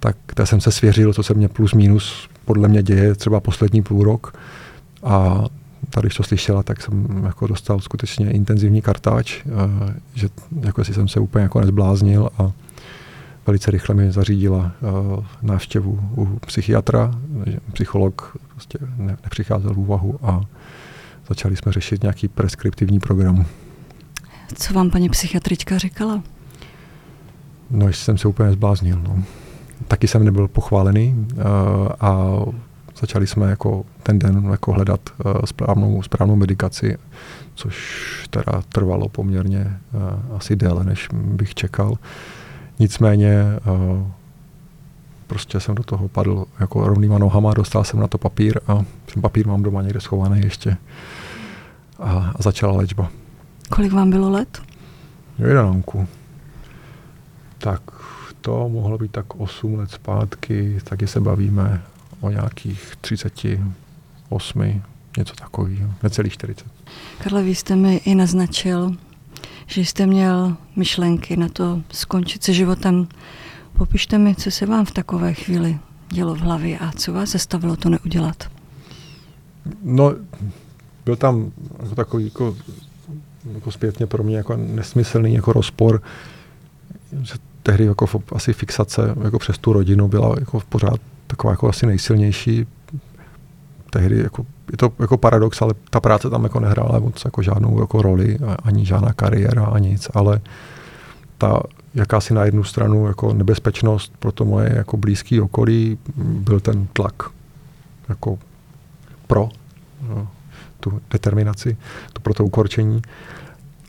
tak 0.00 0.16
té 0.34 0.46
jsem 0.46 0.60
se 0.60 0.72
svěřil, 0.72 1.12
co 1.12 1.22
se 1.22 1.34
mě 1.34 1.48
plus 1.48 1.74
minus 1.74 2.28
podle 2.44 2.68
mě 2.68 2.82
děje 2.82 3.14
třeba 3.14 3.40
poslední 3.40 3.82
půl 3.82 4.04
rok. 4.04 4.34
A 5.02 5.44
tady 5.90 6.08
to 6.08 6.22
slyšela, 6.22 6.62
tak 6.62 6.82
jsem 6.82 7.22
jako 7.24 7.46
dostal 7.46 7.80
skutečně 7.80 8.30
intenzivní 8.30 8.82
kartáč, 8.82 9.42
že 10.14 10.28
jako 10.60 10.80
jestli 10.80 10.94
jsem 10.94 11.08
se 11.08 11.20
úplně 11.20 11.42
jako 11.42 11.60
nezbláznil 11.60 12.30
a 12.38 12.52
velice 13.46 13.70
rychle 13.70 13.94
mi 13.94 14.12
zařídila 14.12 14.72
návštěvu 15.42 16.00
u 16.16 16.38
psychiatra, 16.46 17.14
psycholog 17.72 18.36
prostě 18.48 18.78
ne, 18.96 19.16
nepřicházel 19.24 19.74
v 19.74 19.78
úvahu 19.78 20.18
a 20.22 20.40
začali 21.28 21.56
jsme 21.56 21.72
řešit 21.72 22.02
nějaký 22.02 22.28
preskriptivní 22.28 23.00
program. 23.00 23.46
Co 24.54 24.74
vám 24.74 24.90
paní 24.90 25.08
psychiatrička 25.08 25.78
říkala? 25.78 26.22
No, 27.70 27.88
jsem 27.88 28.18
se 28.18 28.28
úplně 28.28 28.52
zbláznil. 28.52 29.00
No. 29.08 29.22
Taky 29.88 30.08
jsem 30.08 30.24
nebyl 30.24 30.48
pochválený 30.48 31.26
uh, 31.34 31.42
a 32.00 32.40
začali 33.00 33.26
jsme 33.26 33.50
jako 33.50 33.84
ten 34.02 34.18
den 34.18 34.48
jako 34.50 34.72
hledat 34.72 35.00
uh, 35.24 35.32
správnou, 35.44 36.02
správnou 36.02 36.36
medikaci, 36.36 36.98
což 37.54 38.06
teda 38.30 38.62
trvalo 38.68 39.08
poměrně 39.08 39.78
uh, 39.92 40.36
asi 40.36 40.56
déle, 40.56 40.84
než 40.84 41.08
bych 41.12 41.54
čekal. 41.54 41.98
Nicméně 42.78 43.42
uh, 43.66 44.06
prostě 45.26 45.60
jsem 45.60 45.74
do 45.74 45.82
toho 45.82 46.08
padl 46.08 46.44
jako 46.60 46.88
rovnýma 46.88 47.18
nohama, 47.18 47.54
dostal 47.54 47.84
jsem 47.84 48.00
na 48.00 48.08
to 48.08 48.18
papír 48.18 48.60
a 48.66 48.84
ten 49.14 49.22
papír 49.22 49.46
mám 49.46 49.62
doma 49.62 49.82
někde 49.82 50.00
schovaný 50.00 50.40
ještě 50.40 50.76
a, 51.98 52.32
a 52.36 52.42
začala 52.42 52.76
léčba. 52.76 53.10
Kolik 53.68 53.92
vám 53.92 54.10
bylo 54.10 54.30
let? 54.30 54.62
Jedanánku. 55.38 56.08
Tak 57.58 57.82
to 58.40 58.68
mohlo 58.68 58.98
být 58.98 59.10
tak 59.10 59.34
8 59.34 59.74
let 59.74 59.90
zpátky, 59.90 60.78
taky 60.84 61.06
se 61.06 61.20
bavíme 61.20 61.82
o 62.20 62.30
nějakých 62.30 62.96
38, 63.00 64.82
něco 65.18 65.34
takového, 65.34 65.90
necelých 66.02 66.32
40. 66.32 66.66
Karle, 67.22 67.42
vy 67.42 67.54
jste 67.54 67.76
mi 67.76 67.96
i 67.96 68.14
naznačil, 68.14 68.96
že 69.66 69.80
jste 69.80 70.06
měl 70.06 70.56
myšlenky 70.76 71.36
na 71.36 71.48
to 71.48 71.82
skončit 71.92 72.42
se 72.42 72.52
životem. 72.52 73.08
Popište 73.78 74.18
mi, 74.18 74.34
co 74.34 74.50
se 74.50 74.66
vám 74.66 74.84
v 74.84 74.90
takové 74.90 75.34
chvíli 75.34 75.78
dělo 76.12 76.34
v 76.34 76.38
hlavě 76.38 76.78
a 76.78 76.92
co 76.92 77.12
vás 77.12 77.30
zastavilo 77.30 77.76
to 77.76 77.88
neudělat. 77.88 78.50
No, 79.82 80.14
byl 81.04 81.16
tam 81.16 81.52
jako 81.82 81.94
takový 81.94 82.24
jako, 82.24 82.56
jako 83.54 83.70
zpětně 83.70 84.06
pro 84.06 84.22
mě 84.22 84.36
jako 84.36 84.56
nesmyslný 84.56 85.34
jako 85.34 85.52
rozpor, 85.52 86.02
že 87.22 87.34
tehdy 87.62 87.84
jako 87.84 88.22
asi 88.32 88.52
fixace 88.52 89.14
jako 89.24 89.38
přes 89.38 89.58
tu 89.58 89.72
rodinu 89.72 90.08
byla 90.08 90.34
jako 90.40 90.60
pořád 90.68 91.00
taková 91.26 91.52
jako 91.52 91.68
asi 91.68 91.86
nejsilnější. 91.86 92.66
Tehdy 93.92 94.18
jako, 94.22 94.46
je 94.70 94.76
to 94.76 94.92
jako 94.98 95.16
paradox, 95.18 95.62
ale 95.62 95.74
ta 95.90 96.00
práce 96.00 96.30
tam 96.30 96.44
jako 96.44 96.60
nehrála 96.60 96.98
moc 96.98 97.24
jako 97.24 97.42
žádnou 97.42 97.80
jako 97.80 98.02
roli, 98.02 98.38
ani 98.62 98.86
žádná 98.86 99.12
kariéra, 99.12 99.64
ani 99.64 99.88
nic, 99.88 100.08
ale 100.14 100.40
ta 101.38 101.62
jakási 101.94 102.34
na 102.34 102.44
jednu 102.44 102.64
stranu 102.64 103.06
jako 103.06 103.32
nebezpečnost 103.32 104.12
pro 104.18 104.32
to 104.32 104.44
moje 104.44 104.72
jako 104.76 104.96
blízký 104.96 105.40
okolí 105.40 105.98
byl 106.16 106.60
ten 106.60 106.86
tlak 106.92 107.22
jako 108.08 108.38
pro 109.26 109.48
no, 110.08 110.28
tu 110.80 111.00
determinaci, 111.10 111.76
to 112.12 112.20
pro 112.20 112.34
to 112.34 112.44
ukorčení. 112.44 113.02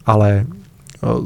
Ale 0.05 0.45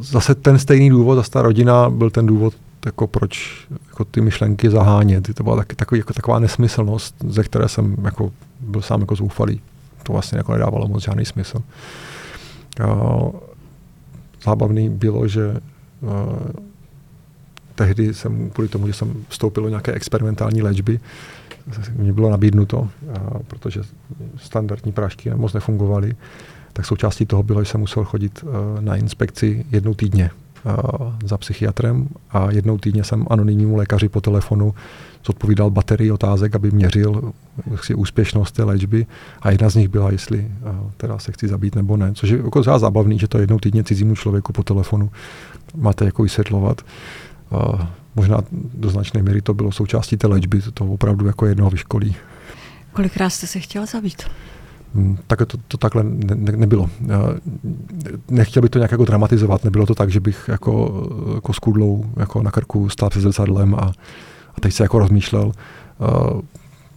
zase 0.01 0.35
ten 0.35 0.59
stejný 0.59 0.89
důvod, 0.89 1.15
zase 1.15 1.31
ta 1.31 1.41
rodina 1.41 1.89
byl 1.89 2.09
ten 2.09 2.25
důvod, 2.25 2.53
jako 2.85 3.07
proč 3.07 3.67
jako 3.87 4.05
ty 4.05 4.21
myšlenky 4.21 4.69
zahánět. 4.69 5.33
To 5.33 5.43
byla 5.43 5.55
taky, 5.55 5.75
takový, 5.75 5.99
jako 5.99 6.13
taková 6.13 6.39
nesmyslnost, 6.39 7.15
ze 7.27 7.43
které 7.43 7.69
jsem 7.69 7.95
jako 8.03 8.31
byl 8.59 8.81
sám 8.81 9.01
jako 9.01 9.15
zoufalý. 9.15 9.61
To 10.03 10.13
vlastně 10.13 10.37
jako 10.37 10.51
nedávalo 10.51 10.87
moc 10.87 11.03
žádný 11.03 11.25
smysl. 11.25 11.61
Zábavný 14.43 14.89
bylo, 14.89 15.27
že 15.27 15.57
tehdy 17.75 18.13
jsem 18.13 18.49
kvůli 18.49 18.67
tomu, 18.67 18.87
že 18.87 18.93
jsem 18.93 19.25
vstoupil 19.29 19.63
do 19.63 19.69
nějaké 19.69 19.91
experimentální 19.91 20.61
léčby, 20.61 20.99
mě 21.95 22.13
bylo 22.13 22.29
nabídnuto, 22.29 22.89
protože 23.47 23.81
standardní 24.37 24.91
prášky 24.91 25.29
moc 25.29 25.53
nefungovaly, 25.53 26.15
tak 26.73 26.85
součástí 26.85 27.25
toho 27.25 27.43
bylo, 27.43 27.63
že 27.63 27.71
jsem 27.71 27.79
musel 27.79 28.03
chodit 28.03 28.43
eh, 28.43 28.81
na 28.81 28.95
inspekci 28.95 29.65
jednou 29.71 29.93
týdně 29.93 30.29
eh, 30.29 30.46
za 31.25 31.37
psychiatrem 31.37 32.07
a 32.29 32.51
jednou 32.51 32.77
týdně 32.77 33.03
jsem 33.03 33.25
anonymnímu 33.29 33.75
lékaři 33.75 34.09
po 34.09 34.21
telefonu 34.21 34.73
zodpovídal 35.25 35.69
baterii 35.69 36.11
otázek, 36.11 36.55
aby 36.55 36.71
měřil 36.71 37.31
si 37.81 37.95
úspěšnost 37.95 38.51
té 38.51 38.63
léčby 38.63 39.05
a 39.41 39.51
jedna 39.51 39.69
z 39.69 39.75
nich 39.75 39.87
byla, 39.87 40.11
jestli 40.11 40.51
teda 40.97 41.19
se 41.19 41.31
chci 41.31 41.47
zabít 41.47 41.75
nebo 41.75 41.97
ne, 41.97 42.13
což 42.13 42.29
je 42.29 42.37
jako 42.37 42.63
zábavný, 42.63 43.19
že 43.19 43.27
to 43.27 43.37
jednou 43.37 43.59
týdně 43.59 43.83
cizímu 43.83 44.15
člověku 44.15 44.53
po 44.53 44.63
telefonu 44.63 45.11
máte 45.75 46.05
jako 46.05 46.23
vysvětlovat. 46.23 46.81
Možná 48.15 48.41
do 48.51 48.89
značné 48.89 49.23
míry 49.23 49.41
to 49.41 49.53
bylo 49.53 49.71
součástí 49.71 50.17
té 50.17 50.27
léčby, 50.27 50.61
to 50.73 50.85
opravdu 50.85 51.27
jako 51.27 51.45
jednoho 51.45 51.69
vyškolí. 51.69 52.15
Kolikrát 52.93 53.29
jste 53.29 53.47
se 53.47 53.59
chtěl 53.59 53.85
zabít? 53.85 54.23
Hmm, 54.95 55.17
tak 55.27 55.39
to, 55.45 55.57
to 55.67 55.77
takhle 55.77 56.03
ne, 56.03 56.35
ne, 56.35 56.51
nebylo. 56.51 56.89
Nechtěl 58.29 58.61
bych 58.61 58.71
to 58.71 58.79
nějak 58.79 58.91
jako 58.91 59.05
dramatizovat, 59.05 59.63
nebylo 59.63 59.85
to 59.85 59.95
tak, 59.95 60.11
že 60.11 60.19
bych 60.19 60.45
jako, 60.47 61.03
jako 61.35 61.53
s 61.53 61.59
kudlou 61.59 62.05
jako 62.17 62.43
na 62.43 62.51
krku 62.51 62.89
stál 62.89 63.09
před 63.09 63.21
zrcadlem 63.21 63.75
a, 63.75 63.91
a 64.55 64.61
teď 64.61 64.73
se 64.73 64.83
jako 64.83 64.99
rozmýšlel. 64.99 65.51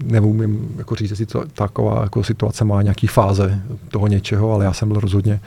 Neumím 0.05 0.75
jako 0.79 0.95
říct, 0.95 1.11
jestli 1.11 1.27
to, 1.27 1.45
taková 1.55 2.03
jako 2.03 2.25
situace 2.25 2.65
má 2.65 2.83
nějaký 2.83 3.07
fáze 3.07 3.63
toho 3.89 4.07
něčeho, 4.07 4.53
ale 4.53 4.65
já 4.65 4.73
jsem 4.73 4.89
byl 4.89 5.01
rozhodně 5.01 5.41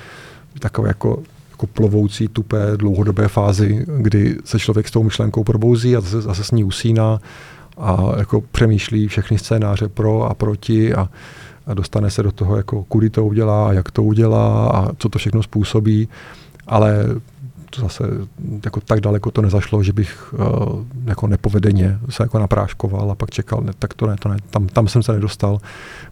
takový 0.60 0.88
jako 0.88 1.20
jako 1.54 1.68
plovoucí, 1.68 2.28
tupé, 2.28 2.78
dlouhodobé 2.78 3.28
fázi, 3.28 3.86
kdy 3.98 4.38
se 4.46 4.60
člověk 4.60 4.88
s 4.88 4.92
tou 4.92 5.04
myšlenkou 5.04 5.44
probouzí 5.44 5.96
a 5.96 6.02
zase, 6.02 6.22
zase 6.22 6.44
s 6.44 6.52
ní 6.52 6.64
usíná 6.64 7.20
a 7.78 8.14
jako 8.18 8.42
přemýšlí 8.42 9.08
všechny 9.08 9.38
scénáře 9.38 9.88
pro 9.88 10.24
a 10.24 10.34
proti 10.34 10.94
a, 10.94 11.10
a 11.68 11.74
dostane 11.74 12.10
se 12.10 12.24
do 12.24 12.32
toho, 12.32 12.58
jako 12.58 12.84
kudy 12.84 13.10
to 13.10 13.26
udělá, 13.26 13.74
jak 13.74 13.92
to 13.92 14.04
udělá 14.04 14.70
a 14.70 14.94
co 14.98 15.10
to 15.10 15.20
všechno 15.20 15.44
způsobí, 15.44 16.10
ale 16.68 17.06
to 17.76 17.82
zase 17.82 18.04
jako 18.66 18.82
tak 18.82 19.02
daleko 19.02 19.32
to 19.32 19.42
nezašlo, 19.42 19.84
že 19.84 19.94
bych 19.94 20.34
uh, 20.34 20.40
jako 21.06 21.28
nepovedeně 21.28 22.00
se 22.10 22.24
jako 22.24 22.40
napráškoval 22.40 23.12
a 23.12 23.16
pak 23.16 23.32
čekal, 23.32 23.62
ne, 23.62 23.74
tak 23.80 23.94
to 23.94 24.08
ne, 24.08 24.16
to 24.20 24.30
ne, 24.30 24.38
tam, 24.50 24.68
tam 24.68 24.88
jsem 24.88 25.04
se 25.04 25.14
nedostal. 25.14 25.58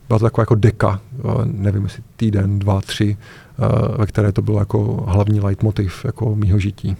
Byla 0.08 0.20
to 0.20 0.26
taková 0.26 0.42
jako 0.42 0.56
deka, 0.56 1.00
uh, 1.24 1.46
nevím 1.46 1.84
jestli 1.84 2.04
týden, 2.16 2.60
dva, 2.60 2.82
tři, 2.82 3.18
uh, 3.58 3.98
ve 3.98 4.06
které 4.06 4.32
to 4.32 4.42
bylo 4.42 4.60
jako 4.60 5.04
hlavní 5.08 5.40
leitmotiv 5.40 6.06
jako 6.06 6.36
mýho 6.36 6.60
žití. 6.60 6.98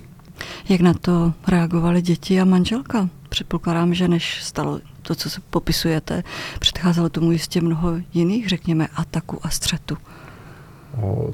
Jak 0.70 0.82
na 0.82 0.94
to 0.94 1.34
reagovaly 1.48 2.02
děti 2.02 2.42
a 2.42 2.46
manželka? 2.46 3.10
Předpokládám, 3.30 3.94
že 3.94 4.08
než 4.08 4.44
stalo 4.44 4.80
to, 5.02 5.16
co 5.16 5.30
se 5.30 5.42
popisujete, 5.50 6.24
předcházelo 6.60 7.10
tomu 7.10 7.32
jistě 7.32 7.62
mnoho 7.62 7.92
jiných, 8.14 8.50
řekněme, 8.50 8.88
ataků 8.96 9.40
a 9.44 9.50
střetu. 9.50 9.98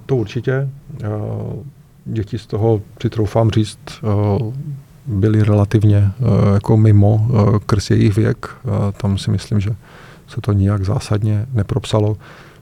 To 0.06 0.16
určitě. 0.16 0.70
Děti 2.06 2.38
z 2.38 2.46
toho, 2.46 2.82
si 3.02 3.10
troufám 3.10 3.52
říct, 3.52 3.80
byly 5.06 5.44
relativně 5.44 6.12
jako 6.54 6.78
mimo 6.78 7.28
krz 7.66 7.90
jejich 7.90 8.16
věk. 8.16 8.56
Tam 9.02 9.18
si 9.18 9.32
myslím, 9.32 9.60
že 9.60 9.70
se 10.28 10.42
to 10.42 10.52
nijak 10.52 10.86
zásadně 10.86 11.46
nepropsalo. 11.54 12.18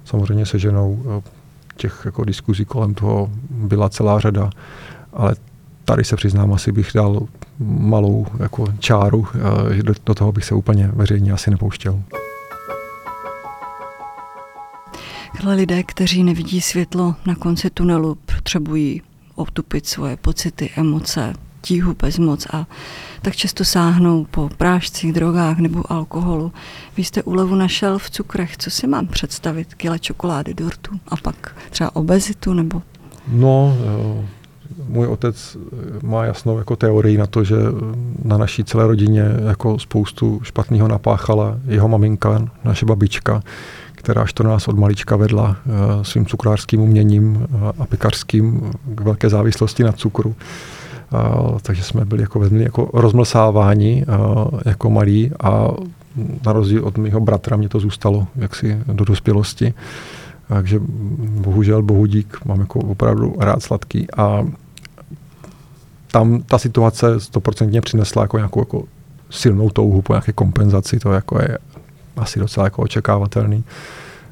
Samozřejmě 0.06 0.46
se 0.46 0.60
ženou 0.60 1.22
těch 1.78 2.02
jako 2.06 2.24
diskuzí 2.24 2.66
kolem 2.66 2.94
toho 2.94 3.30
byla 3.50 3.90
celá 3.90 4.20
řada, 4.20 4.50
ale 5.14 5.36
tady 5.86 6.04
se 6.04 6.16
přiznám, 6.16 6.54
asi 6.54 6.72
bych 6.72 6.92
dal 6.96 7.28
malou 7.60 8.26
jako 8.40 8.66
čáru, 8.80 9.28
že 9.72 9.84
do, 9.84 9.94
do 10.06 10.16
toho 10.16 10.32
bych 10.32 10.46
se 10.46 10.56
úplně 10.56 10.90
veřejně 10.94 11.32
asi 11.32 11.52
nepouštěl. 11.52 12.04
Ale 15.44 15.56
lidé, 15.56 15.84
kteří 15.84 16.24
nevidí 16.24 16.62
světlo 16.62 17.16
na 17.26 17.36
konci 17.36 17.70
tunelu, 17.70 18.18
potřebují 18.36 19.02
otupit 19.36 19.88
svoje 19.88 20.18
pocity, 20.18 20.70
emoce, 20.76 21.34
tíhu, 21.62 21.96
bezmoc 22.02 22.48
a 22.54 22.68
tak 23.22 23.36
často 23.36 23.66
sáhnou 23.66 24.26
po 24.32 24.50
prášcích, 24.58 25.14
drogách 25.14 25.58
nebo 25.58 25.92
alkoholu. 25.92 26.52
Vy 26.98 27.04
jste 27.04 27.24
úlevu 27.24 27.56
našel 27.56 28.00
v 28.00 28.10
cukrech. 28.10 28.58
Co 28.58 28.72
si 28.72 28.88
mám 28.88 29.08
představit? 29.08 29.74
Kila 29.74 29.98
čokolády, 29.98 30.54
dortu 30.54 31.00
a 31.08 31.16
pak 31.16 31.56
třeba 31.70 31.96
obezitu 31.96 32.54
nebo? 32.54 32.82
No, 33.28 33.78
můj 34.88 35.08
otec 35.08 35.58
má 36.04 36.26
jasnou 36.26 36.58
jako 36.58 36.76
teorii 36.76 37.18
na 37.18 37.28
to, 37.28 37.44
že 37.44 37.56
na 38.24 38.38
naší 38.38 38.64
celé 38.64 38.88
rodině 38.88 39.24
jako 39.48 39.80
spoustu 39.80 40.40
špatného 40.44 40.88
napáchala 40.88 41.58
jeho 41.68 41.88
maminka, 41.88 42.48
naše 42.64 42.86
babička, 42.86 43.42
která 43.96 44.26
to 44.34 44.44
nás 44.44 44.68
od 44.68 44.78
malička 44.78 45.16
vedla 45.16 45.50
uh, 45.66 46.04
svým 46.04 46.26
cukrářským 46.26 46.82
uměním 46.82 47.48
a 47.80 47.86
pekařským 47.86 48.72
k 48.96 49.02
velké 49.02 49.30
závislosti 49.30 49.84
na 49.84 49.92
cukru. 49.92 50.36
Uh, 51.14 51.60
takže 51.62 51.84
jsme 51.84 52.06
byli 52.06 52.22
jako 52.22 52.40
velmi 52.40 52.64
jako 52.64 52.90
rozmlsáváni 52.94 54.06
uh, 54.08 54.60
jako 54.66 54.90
malí 54.90 55.32
a 55.44 55.68
na 56.46 56.54
rozdíl 56.54 56.86
od 56.86 56.98
mého 56.98 57.20
bratra 57.20 57.58
mě 57.58 57.70
to 57.70 57.80
zůstalo 57.80 58.28
jaksi 58.36 58.80
do 58.94 59.06
dospělosti. 59.06 59.74
Takže 60.48 60.80
bohužel, 61.20 61.82
bohudík, 61.82 62.38
mám 62.46 62.60
jako 62.60 62.80
opravdu 62.80 63.36
rád 63.40 63.64
sladký 63.64 64.08
a 64.18 64.46
tam 66.16 66.42
ta 66.42 66.58
situace 66.58 67.20
stoprocentně 67.20 67.82
přinesla 67.82 68.22
jako 68.22 68.38
nějakou 68.38 68.60
jako 68.62 68.84
silnou 69.30 69.70
touhu 69.70 70.02
po 70.02 70.14
nějaké 70.14 70.34
kompenzaci, 70.34 71.00
to 71.00 71.12
jako 71.12 71.42
je 71.42 71.58
asi 72.18 72.40
docela 72.40 72.66
jako 72.66 72.82
očekávatelný. 72.82 73.64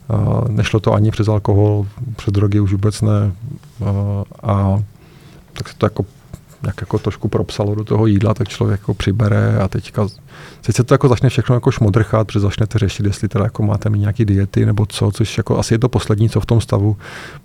Uh, 0.07 0.47
nešlo 0.49 0.79
to 0.79 0.93
ani 0.93 1.11
přes 1.11 1.27
alkohol, 1.27 1.87
přes 2.15 2.31
drogy 2.31 2.59
už 2.59 2.71
vůbec 2.71 3.01
ne. 3.01 3.31
Uh, 3.79 3.87
a 4.43 4.83
tak 5.53 5.69
se 5.69 5.75
to 5.77 5.85
jako 5.85 6.05
jak 6.67 6.81
jako 6.81 6.99
trošku 6.99 7.27
propsalo 7.27 7.75
do 7.75 7.83
toho 7.83 8.05
jídla, 8.05 8.33
tak 8.33 8.47
člověk 8.47 8.79
jako 8.79 8.93
přibere 8.93 9.57
a 9.57 9.67
teďka 9.67 10.07
teď 10.61 10.75
se 10.75 10.83
to 10.83 10.93
jako 10.93 11.07
začne 11.07 11.29
všechno 11.29 11.55
jako 11.55 11.71
šmodrchat, 11.71 12.27
protože 12.27 12.39
začnete 12.39 12.79
řešit, 12.79 13.05
jestli 13.05 13.27
teda 13.27 13.43
jako 13.43 13.63
máte 13.63 13.89
mít 13.89 13.99
nějaký 13.99 14.25
diety 14.25 14.65
nebo 14.65 14.85
co, 14.85 15.11
což 15.11 15.37
jako 15.37 15.59
asi 15.59 15.73
je 15.73 15.79
to 15.79 15.89
poslední, 15.89 16.29
co 16.29 16.39
v 16.39 16.45
tom 16.45 16.61
stavu 16.61 16.97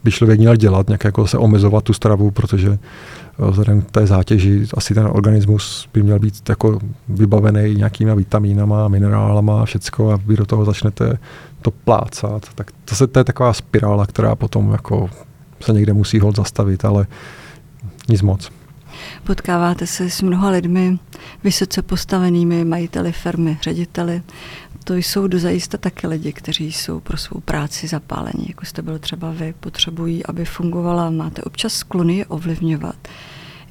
by 0.04 0.10
člověk 0.10 0.38
měl 0.38 0.56
dělat, 0.56 0.88
nějak 0.88 1.04
jako 1.04 1.26
se 1.26 1.38
omezovat 1.38 1.84
tu 1.84 1.92
stravu, 1.92 2.30
protože 2.30 2.68
eh, 2.72 3.50
vzhledem 3.50 3.82
k 3.82 3.90
té 3.90 4.06
zátěži 4.06 4.66
asi 4.74 4.94
ten 4.94 5.06
organismus 5.06 5.88
by 5.94 6.02
měl 6.02 6.18
být 6.18 6.48
jako 6.48 6.78
vybavený 7.08 7.74
nějakýma 7.74 8.14
vitamínama, 8.14 8.88
minerálama 8.88 9.62
a 9.62 9.64
všecko 9.64 10.12
a 10.12 10.18
vy 10.26 10.36
do 10.36 10.46
toho 10.46 10.64
začnete 10.64 11.18
to 11.62 11.70
plácat, 11.70 12.46
tak 12.54 12.70
to, 12.84 12.94
se, 12.94 13.06
to 13.06 13.20
je 13.20 13.24
taková 13.24 13.52
spirála, 13.52 14.06
která 14.06 14.34
potom 14.34 14.72
jako 14.72 15.10
se 15.60 15.72
někde 15.72 15.92
musí 15.92 16.20
hod 16.20 16.36
zastavit, 16.36 16.84
ale 16.84 17.06
nic 18.08 18.22
moc. 18.22 18.57
Potkáváte 19.24 19.86
se 19.86 20.10
s 20.10 20.22
mnoha 20.22 20.50
lidmi, 20.50 20.98
vysoce 21.44 21.82
postavenými 21.82 22.64
majiteli 22.64 23.12
firmy, 23.12 23.58
řediteli. 23.62 24.22
To 24.84 24.94
jsou 24.94 25.26
dozajista 25.26 25.78
taky 25.78 26.06
lidi, 26.06 26.32
kteří 26.32 26.72
jsou 26.72 27.00
pro 27.00 27.16
svou 27.16 27.40
práci 27.40 27.86
zapálení, 27.86 28.44
jako 28.48 28.66
jste 28.66 28.82
byl 28.82 28.98
třeba 28.98 29.30
vy, 29.30 29.54
potřebují, 29.60 30.26
aby 30.26 30.44
fungovala. 30.44 31.10
Máte 31.10 31.42
občas 31.42 31.72
sklony 31.72 32.16
je 32.16 32.26
ovlivňovat. 32.26 32.96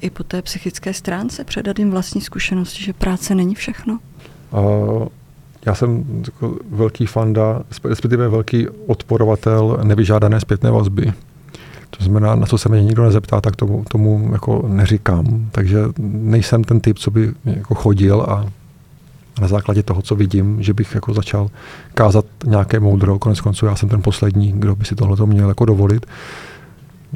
I 0.00 0.10
po 0.10 0.24
té 0.24 0.42
psychické 0.42 0.94
stránce 0.94 1.44
předat 1.44 1.78
jim 1.78 1.90
vlastní 1.90 2.20
zkušenosti, 2.20 2.84
že 2.84 2.92
práce 2.92 3.34
není 3.34 3.54
všechno? 3.54 3.98
Uh, 4.50 5.08
já 5.66 5.74
jsem 5.74 6.04
jako 6.26 6.58
velký 6.70 7.06
fanda, 7.06 7.62
respektive 7.84 8.28
velký 8.28 8.68
odporovatel 8.86 9.78
nevyžádané 9.82 10.40
zpětné 10.40 10.70
vazby. 10.70 11.12
To 11.90 12.04
znamená, 12.04 12.34
na 12.34 12.46
co 12.46 12.58
se 12.58 12.68
mě 12.68 12.82
nikdo 12.82 13.04
nezeptá, 13.04 13.40
tak 13.40 13.56
tomu, 13.56 13.84
tomu 13.90 14.28
jako 14.32 14.64
neříkám. 14.68 15.48
Takže 15.52 15.78
nejsem 15.98 16.64
ten 16.64 16.80
typ, 16.80 16.98
co 16.98 17.10
by 17.10 17.32
jako 17.44 17.74
chodil 17.74 18.22
a 18.22 18.46
na 19.40 19.48
základě 19.48 19.82
toho, 19.82 20.02
co 20.02 20.14
vidím, 20.14 20.62
že 20.62 20.74
bych 20.74 20.94
jako 20.94 21.14
začal 21.14 21.50
kázat 21.94 22.24
nějaké 22.44 22.80
moudro. 22.80 23.18
Konec 23.18 23.40
konců 23.40 23.66
já 23.66 23.76
jsem 23.76 23.88
ten 23.88 24.02
poslední, 24.02 24.52
kdo 24.56 24.76
by 24.76 24.84
si 24.84 24.94
tohle 24.94 25.26
měl 25.26 25.48
jako 25.48 25.64
dovolit. 25.64 26.06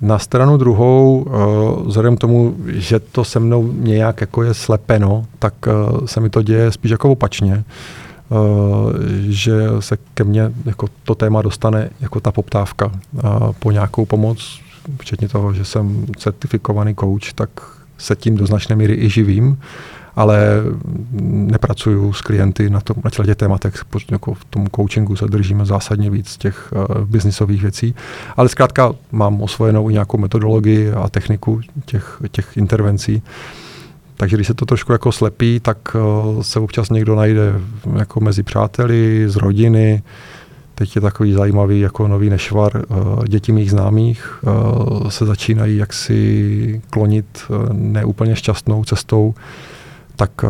Na 0.02 0.18
stranu 0.18 0.56
druhou, 0.56 1.22
uh, 1.22 1.87
vzhledem 1.87 2.16
tomu, 2.16 2.56
že 2.66 3.00
to 3.00 3.24
se 3.24 3.40
mnou 3.40 3.72
nějak 3.72 4.20
jako 4.20 4.42
je 4.42 4.54
slepeno, 4.54 5.26
tak 5.38 5.54
uh, 5.66 6.06
se 6.06 6.20
mi 6.20 6.30
to 6.30 6.42
děje 6.42 6.72
spíš 6.72 6.90
jako 6.90 7.11
opačně. 7.11 7.64
Uh, 8.28 8.92
že 9.28 9.52
se 9.80 9.96
ke 10.14 10.24
mně 10.24 10.52
jako 10.64 10.87
to 11.04 11.14
téma 11.14 11.42
dostane 11.42 11.90
jako 12.00 12.20
ta 12.20 12.32
poptávka 12.32 12.92
po 13.58 13.70
nějakou 13.70 14.06
pomoc, 14.06 14.61
včetně 15.01 15.29
toho, 15.29 15.55
že 15.55 15.64
jsem 15.64 16.07
certifikovaný 16.16 16.95
coach, 16.95 17.33
tak 17.35 17.51
se 17.99 18.16
tím 18.16 18.37
do 18.37 18.47
značné 18.47 18.77
míry 18.77 18.95
i 18.95 19.11
živím, 19.11 19.59
ale 20.16 20.47
nepracuju 21.23 22.12
s 22.12 22.21
klienty 22.21 22.71
na, 22.71 22.81
tom, 22.81 22.97
na 23.05 23.11
těch 23.11 23.37
tématech, 23.37 23.75
jako 24.11 24.35
v 24.35 24.45
tom 24.45 24.66
coachingu 24.77 25.16
se 25.16 25.27
držíme 25.27 25.66
zásadně 25.66 26.11
víc 26.11 26.37
těch 26.37 26.73
uh, 26.73 27.05
biznisových 27.05 27.62
věcí, 27.62 27.95
ale 28.37 28.49
zkrátka 28.49 28.92
mám 29.12 29.42
osvojenou 29.42 29.90
i 29.90 29.92
nějakou 29.92 30.18
metodologii 30.18 30.92
a 30.92 31.09
techniku 31.09 31.61
těch, 31.85 32.23
těch 32.31 32.57
intervencí. 32.57 33.23
Takže 34.16 34.37
když 34.37 34.47
se 34.47 34.55
to 34.55 34.66
trošku 34.66 34.92
jako 34.92 35.12
slepí, 35.12 35.61
tak 35.61 35.77
uh, 35.95 36.42
se 36.42 36.61
občas 36.61 36.90
někdo 36.90 37.16
najde 37.16 37.53
jako 37.99 38.21
mezi 38.21 38.42
přáteli, 38.42 39.25
z 39.27 39.37
rodiny, 39.37 40.03
Teď 40.83 40.95
je 40.95 41.01
takový 41.01 41.33
zajímavý 41.33 41.81
jako 41.81 42.09
nový 42.09 42.31
nešvar. 42.31 42.73
Eh, 42.77 43.29
děti 43.29 43.53
mých 43.53 43.71
známých 43.71 44.38
eh, 44.45 45.11
se 45.11 45.27
začínají 45.27 45.77
jaksi 45.77 46.83
klonit 46.90 47.27
eh, 47.45 47.73
neúplně 47.73 48.37
šťastnou 48.37 48.85
cestou, 48.85 49.35
tak 50.16 50.45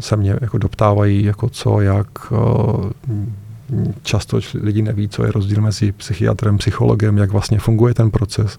se 0.00 0.16
mě 0.16 0.36
jako 0.40 0.58
doptávají, 0.58 1.24
jako 1.24 1.48
co, 1.48 1.80
jak. 1.80 2.06
Často 4.02 4.40
lidi 4.54 4.82
neví, 4.82 5.08
co 5.08 5.24
je 5.24 5.32
rozdíl 5.32 5.62
mezi 5.62 5.92
psychiatrem, 5.92 6.58
psychologem, 6.58 7.18
jak 7.18 7.30
vlastně 7.30 7.58
funguje 7.58 7.94
ten 7.94 8.10
proces, 8.10 8.58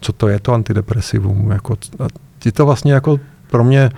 co 0.00 0.12
to 0.12 0.28
je 0.28 0.40
to 0.40 0.52
antidepresivum. 0.52 1.50
Jako, 1.50 1.76
je 2.44 2.52
to 2.52 2.66
vlastně 2.66 2.92
jako 2.92 3.20
pro 3.50 3.64
mě 3.64 3.90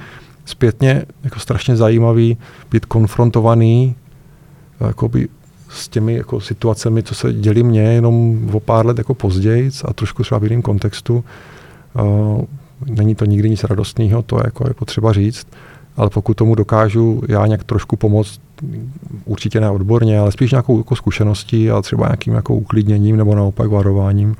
zpětně 0.45 1.05
jako 1.25 1.41
strašně 1.41 1.77
zajímavý 1.77 2.39
být 2.71 2.87
konfrontovaný 2.87 3.97
jakoby 4.87 5.29
s 5.71 5.89
těmi 5.89 6.15
jako 6.15 6.41
situacemi, 6.41 7.03
co 7.03 7.15
se 7.15 7.33
děli 7.33 7.63
mě 7.63 7.83
jenom 7.83 8.49
o 8.53 8.61
pár 8.61 8.87
let 8.87 8.99
jako 8.99 9.15
později 9.15 9.71
a 9.85 9.93
trošku 9.93 10.23
třeba 10.23 10.39
v 10.39 10.43
jiném 10.43 10.63
kontextu. 10.63 11.25
Uh, 11.95 12.45
není 12.87 13.15
to 13.15 13.25
nikdy 13.25 13.51
nic 13.51 13.65
radostného, 13.65 14.23
to 14.23 14.37
je, 14.37 14.43
jako 14.45 14.69
je 14.69 14.75
potřeba 14.75 15.13
říct, 15.13 15.47
ale 15.97 16.11
pokud 16.11 16.35
tomu 16.35 16.55
dokážu 16.55 17.23
já 17.29 17.47
nějak 17.47 17.65
trošku 17.65 17.97
pomoct, 17.97 18.41
určitě 19.25 19.61
ne 19.61 19.71
odborně, 19.71 20.19
ale 20.19 20.33
spíš 20.33 20.51
nějakou 20.51 20.79
jako 20.79 20.97
zkušeností 20.97 21.71
a 21.71 21.83
třeba 21.83 22.07
nějakým 22.07 22.35
jako 22.35 22.55
uklidněním 22.55 23.17
nebo 23.17 23.35
naopak 23.35 23.71
varováním, 23.71 24.37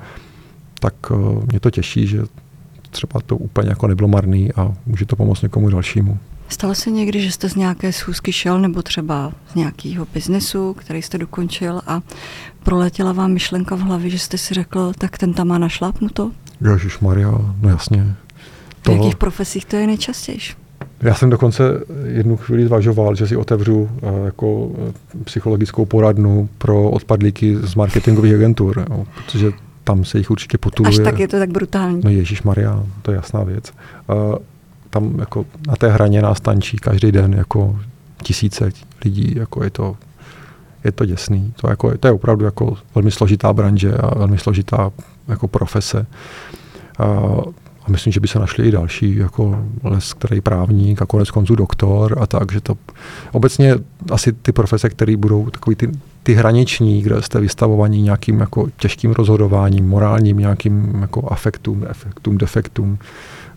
tak 0.79 0.93
uh, 1.11 1.43
mě 1.51 1.59
to 1.59 1.69
těší, 1.69 2.07
že 2.07 2.21
třeba 2.91 3.19
to 3.25 3.37
úplně 3.37 3.69
jako 3.69 3.87
nebylo 3.87 4.07
marný 4.07 4.53
a 4.53 4.73
může 4.85 5.05
to 5.05 5.15
pomoct 5.15 5.41
někomu 5.41 5.69
dalšímu. 5.69 6.17
Stalo 6.51 6.75
se 6.75 6.91
někdy, 6.91 7.21
že 7.21 7.31
jste 7.31 7.49
z 7.49 7.55
nějaké 7.55 7.93
schůzky 7.93 8.31
šel 8.33 8.59
nebo 8.59 8.81
třeba 8.81 9.31
z 9.51 9.55
nějakého 9.55 10.07
biznesu, 10.13 10.73
který 10.73 11.01
jste 11.01 11.17
dokončil 11.17 11.81
a 11.87 12.01
proletěla 12.63 13.11
vám 13.11 13.31
myšlenka 13.31 13.75
v 13.75 13.79
hlavě, 13.79 14.09
že 14.09 14.19
jste 14.19 14.37
si 14.37 14.53
řekl, 14.53 14.91
tak 14.97 15.17
ten 15.17 15.33
tam 15.33 15.47
má 15.47 15.57
našlápnuto? 15.57 16.31
Ježíš 16.71 16.99
Maria, 16.99 17.31
no 17.61 17.69
jasně. 17.69 18.15
V 18.85 18.89
jakých 18.89 19.15
profesích 19.15 19.65
to 19.65 19.75
je 19.75 19.87
nejčastější? 19.87 20.53
Já 21.01 21.13
jsem 21.13 21.29
dokonce 21.29 21.63
jednu 22.05 22.37
chvíli 22.37 22.65
zvažoval, 22.65 23.15
že 23.15 23.27
si 23.27 23.35
otevřu 23.35 23.81
uh, 23.81 24.25
jako 24.25 24.57
uh, 24.57 24.91
psychologickou 25.23 25.85
poradnu 25.85 26.49
pro 26.57 26.89
odpadlíky 26.89 27.57
z 27.57 27.75
marketingových 27.75 28.33
agentur, 28.33 28.85
jo, 28.89 29.05
protože 29.15 29.51
tam 29.83 30.05
se 30.05 30.17
jich 30.17 30.31
určitě 30.31 30.57
potuluje. 30.57 30.89
Až 30.89 31.03
tak 31.03 31.19
je 31.19 31.27
to 31.27 31.39
tak 31.39 31.49
brutální. 31.49 32.01
No 32.03 32.09
Ježíš 32.09 32.43
Maria, 32.43 32.83
to 33.01 33.11
je 33.11 33.15
jasná 33.15 33.43
věc. 33.43 33.73
Tam 34.91 35.19
jako 35.19 35.45
na 35.67 35.75
té 35.75 35.89
hraně 35.89 36.21
nás 36.21 36.39
tančí 36.39 36.77
každý 36.77 37.11
den 37.11 37.33
jako 37.33 37.79
tisíce 38.23 38.71
lidí, 39.05 39.33
jako 39.37 39.63
je 39.63 39.69
to, 39.69 39.97
je 40.83 40.91
to 40.91 41.05
děsný. 41.05 41.53
To, 41.61 41.69
jako, 41.69 41.97
to 41.97 42.07
je 42.07 42.11
opravdu 42.11 42.45
jako 42.45 42.77
velmi 42.95 43.11
složitá 43.11 43.53
branže 43.53 43.93
a 43.93 44.17
velmi 44.17 44.37
složitá 44.37 44.91
jako 45.27 45.47
profese. 45.47 46.05
A, 46.97 47.03
a 47.83 47.89
myslím, 47.89 48.13
že 48.13 48.19
by 48.19 48.27
se 48.27 48.39
našli 48.39 48.67
i 48.67 48.71
další, 48.71 49.15
jako 49.15 49.65
les, 49.83 50.13
který 50.13 50.41
právník 50.41 51.01
a 51.01 51.05
konec 51.05 51.31
konců 51.31 51.55
doktor 51.55 52.17
a 52.21 52.27
tak, 52.27 52.51
že 52.51 52.61
to 52.61 52.75
obecně 53.31 53.75
asi 54.11 54.33
ty 54.33 54.51
profese, 54.51 54.89
které 54.89 55.17
budou 55.17 55.49
takový 55.49 55.75
ty, 55.75 55.89
ty 56.23 56.33
hraniční, 56.33 57.01
kde 57.01 57.21
jste 57.21 57.39
vystavovaní 57.39 58.01
nějakým 58.01 58.39
jako 58.39 58.67
těžkým 58.77 59.11
rozhodováním, 59.11 59.89
morálním 59.89 60.37
nějakým 60.37 60.97
jako 61.01 61.31
afektům, 61.31 61.85
efektům, 61.89 62.37
defektům, 62.37 62.97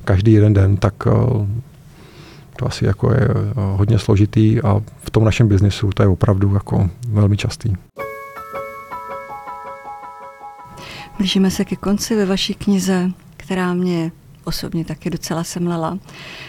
každý 0.04 0.32
jeden 0.32 0.54
den, 0.54 0.76
tak 0.76 0.94
eh, 1.06 1.10
to 2.56 2.66
asi 2.66 2.84
jako 2.84 3.12
je 3.12 3.28
eh, 3.28 3.52
hodně 3.54 3.98
složitý 3.98 4.62
a 4.62 4.80
v 4.98 5.10
tom 5.10 5.24
našem 5.24 5.48
biznisu 5.48 5.90
to 5.94 6.02
je 6.02 6.08
opravdu 6.08 6.54
jako 6.54 6.90
velmi 7.08 7.36
častý. 7.36 7.74
Blížíme 11.18 11.50
se 11.50 11.64
ke 11.64 11.76
konci 11.76 12.16
ve 12.16 12.26
vaší 12.26 12.54
knize, 12.54 13.10
která 13.36 13.74
mě 13.74 14.12
osobně 14.44 14.84
taky 14.84 15.10
docela 15.10 15.44
semlela. 15.44 15.98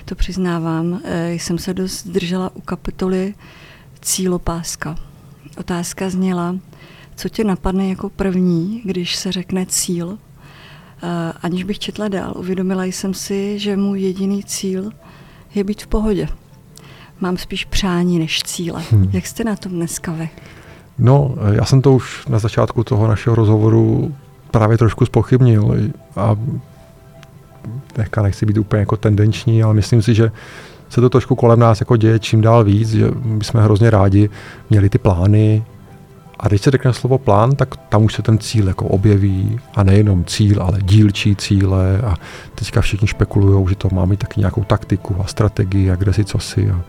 To 0.06 0.16
přiznávám, 0.16 1.02
eh, 1.04 1.34
jsem 1.34 1.58
se 1.58 1.74
dost 1.74 2.08
držela 2.08 2.56
u 2.56 2.62
kapitoly 2.62 3.34
cílopáska. 4.02 4.96
Otázka 5.58 6.10
zněla, 6.10 6.56
co 7.16 7.30
tě 7.30 7.44
napadne 7.44 7.90
jako 7.90 8.10
první, 8.10 8.82
když 8.86 9.16
se 9.16 9.32
řekne 9.32 9.66
cíl 9.66 10.18
aniž 11.42 11.64
bych 11.64 11.80
četla 11.80 12.08
dál, 12.08 12.34
uvědomila 12.36 12.84
jsem 12.84 13.14
si, 13.14 13.60
že 13.60 13.78
můj 13.78 14.02
jediný 14.02 14.44
cíl 14.44 14.90
je 15.56 15.64
být 15.64 15.84
v 15.84 15.88
pohodě. 15.88 16.28
Mám 17.20 17.38
spíš 17.38 17.66
přání 17.66 18.20
než 18.20 18.44
cíle. 18.44 18.84
Hmm. 18.92 19.10
Jak 19.14 19.28
jste 19.28 19.44
na 19.44 19.56
tom 19.56 19.72
dneska 19.72 20.12
vy? 20.12 20.30
No, 21.00 21.36
já 21.52 21.66
jsem 21.66 21.82
to 21.82 21.94
už 21.94 22.28
na 22.28 22.40
začátku 22.40 22.84
toho 22.84 23.08
našeho 23.08 23.36
rozhovoru 23.36 24.16
právě 24.52 24.78
trošku 24.78 25.06
spochybnil 25.06 25.76
a 26.16 26.36
teďka 27.94 28.22
nechci 28.22 28.46
být 28.46 28.58
úplně 28.58 28.80
jako 28.80 28.98
tendenční, 28.98 29.64
ale 29.64 29.74
myslím 29.74 30.02
si, 30.02 30.16
že 30.16 30.32
se 30.90 31.02
to 31.02 31.10
trošku 31.10 31.36
kolem 31.36 31.60
nás 31.60 31.80
jako 31.80 31.98
děje 31.98 32.20
čím 32.20 32.42
dál 32.42 32.64
víc, 32.64 32.90
že 32.90 33.12
my 33.24 33.44
jsme 33.44 33.64
hrozně 33.64 33.90
rádi 33.90 34.30
měli 34.70 34.90
ty 34.90 34.98
plány 34.98 35.64
A 36.40 36.48
když 36.48 36.62
se 36.62 36.72
řekne 36.72 36.94
slovo 36.94 37.18
plán, 37.18 37.56
tak 37.56 37.76
tam 37.90 38.04
už 38.04 38.14
se 38.14 38.22
ten 38.22 38.38
cíl 38.38 38.68
jako 38.68 38.86
objeví 38.86 39.60
a 39.76 39.84
nejenom 39.84 40.26
cíl, 40.26 40.64
ale 40.64 40.80
dílčí 40.82 41.36
cíle 41.36 42.02
a 42.02 42.16
teďka 42.56 42.82
všichni 42.82 43.08
špekulují, 43.08 43.68
že 43.70 43.76
to 43.76 43.90
má 43.92 44.06
mít 44.06 44.20
taky 44.20 44.40
nějakou 44.40 44.64
taktiku 44.64 45.16
a 45.20 45.28
strategii 45.28 45.92
a 45.92 45.96
kde 45.96 46.14
si 46.14 46.26
co 46.26 46.40
si. 46.40 46.70
A, 46.70 46.82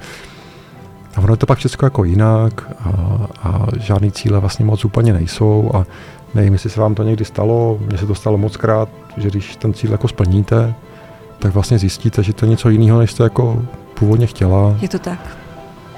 a 1.16 1.20
ono 1.20 1.32
je 1.32 1.36
to 1.36 1.46
pak 1.46 1.58
všechno 1.58 1.86
jako 1.86 2.04
jinak 2.04 2.72
a, 2.80 2.90
a 3.42 3.66
žádný 3.80 4.12
cíle 4.12 4.40
vlastně 4.40 4.64
moc 4.64 4.84
úplně 4.84 5.12
nejsou 5.12 5.70
a 5.74 5.86
nevím, 6.34 6.52
jestli 6.52 6.70
se 6.70 6.80
vám 6.80 6.94
to 6.94 7.02
někdy 7.02 7.24
stalo, 7.24 7.78
mně 7.88 7.98
se 7.98 8.06
to 8.06 8.14
stalo 8.14 8.38
moc 8.38 8.56
krát, 8.56 8.88
že 9.16 9.28
když 9.28 9.56
ten 9.56 9.74
cíl 9.74 9.92
jako 9.92 10.08
splníte, 10.08 10.74
tak 11.38 11.54
vlastně 11.54 11.78
zjistíte, 11.78 12.22
že 12.22 12.32
to 12.32 12.44
je 12.44 12.50
něco 12.50 12.68
jiného, 12.68 12.98
než 12.98 13.10
jste 13.10 13.22
jako 13.22 13.62
původně 13.94 14.26
chtěla. 14.26 14.76
Je 14.80 14.88
to 14.88 14.98
tak. 14.98 15.45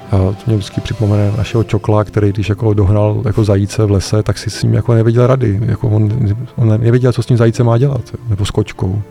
To 0.09 0.35
mě 0.47 0.55
vždycky 0.55 0.81
připomene 0.81 1.31
našeho 1.37 1.63
čokla, 1.63 2.03
který 2.03 2.31
když 2.31 2.49
jako 2.49 2.73
dohnal 2.73 3.21
jako 3.25 3.43
zajíce 3.43 3.85
v 3.85 3.91
lese, 3.91 4.23
tak 4.23 4.37
si 4.37 4.49
s 4.49 4.63
ním 4.63 4.73
jako 4.73 4.93
nevěděl 4.93 5.27
rady. 5.27 5.59
Jako 5.65 5.87
on, 5.87 6.35
on 6.55 6.81
nevěděl, 6.81 7.13
co 7.13 7.23
s 7.23 7.25
tím 7.25 7.37
zajícem 7.37 7.65
má 7.65 7.77
dělat, 7.77 8.01
nebo 8.29 8.45
s 8.45 8.51
kočkou. 8.51 9.01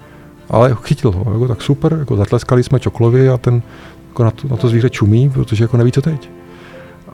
Ale 0.50 0.76
chytil 0.82 1.12
ho, 1.12 1.32
jako, 1.32 1.48
tak 1.48 1.62
super, 1.62 1.96
jako 1.98 2.16
zatleskali 2.16 2.62
jsme 2.62 2.80
čoklovi 2.80 3.28
a 3.28 3.38
ten 3.38 3.62
jako 4.08 4.24
na, 4.24 4.30
to, 4.30 4.48
na 4.48 4.56
to 4.56 4.68
zvíře 4.68 4.90
čumí, 4.90 5.30
protože 5.30 5.64
jako 5.64 5.76
neví, 5.76 5.92
co 5.92 6.02
teď. 6.02 6.30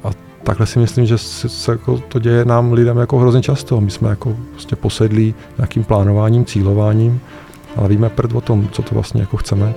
A 0.05 0.11
takhle 0.43 0.67
si 0.67 0.79
myslím, 0.79 1.07
že 1.07 1.19
se, 1.19 1.49
se 1.49 1.73
jako 1.73 1.99
to 1.99 2.19
děje 2.19 2.45
nám 2.45 2.73
lidem 2.73 2.97
jako 2.97 3.19
hrozně 3.19 3.43
často. 3.43 3.81
My 3.81 3.91
jsme 3.91 4.09
jako 4.09 4.37
prostě 4.51 4.77
posedlí 4.77 5.35
nějakým 5.59 5.85
plánováním, 5.85 6.45
cílováním, 6.45 7.21
ale 7.77 7.89
víme 7.89 8.09
prd 8.09 8.33
o 8.35 8.41
tom, 8.41 8.69
co 8.73 8.83
to 8.83 8.95
vlastně 8.95 9.21
jako 9.21 9.37
chceme. 9.37 9.75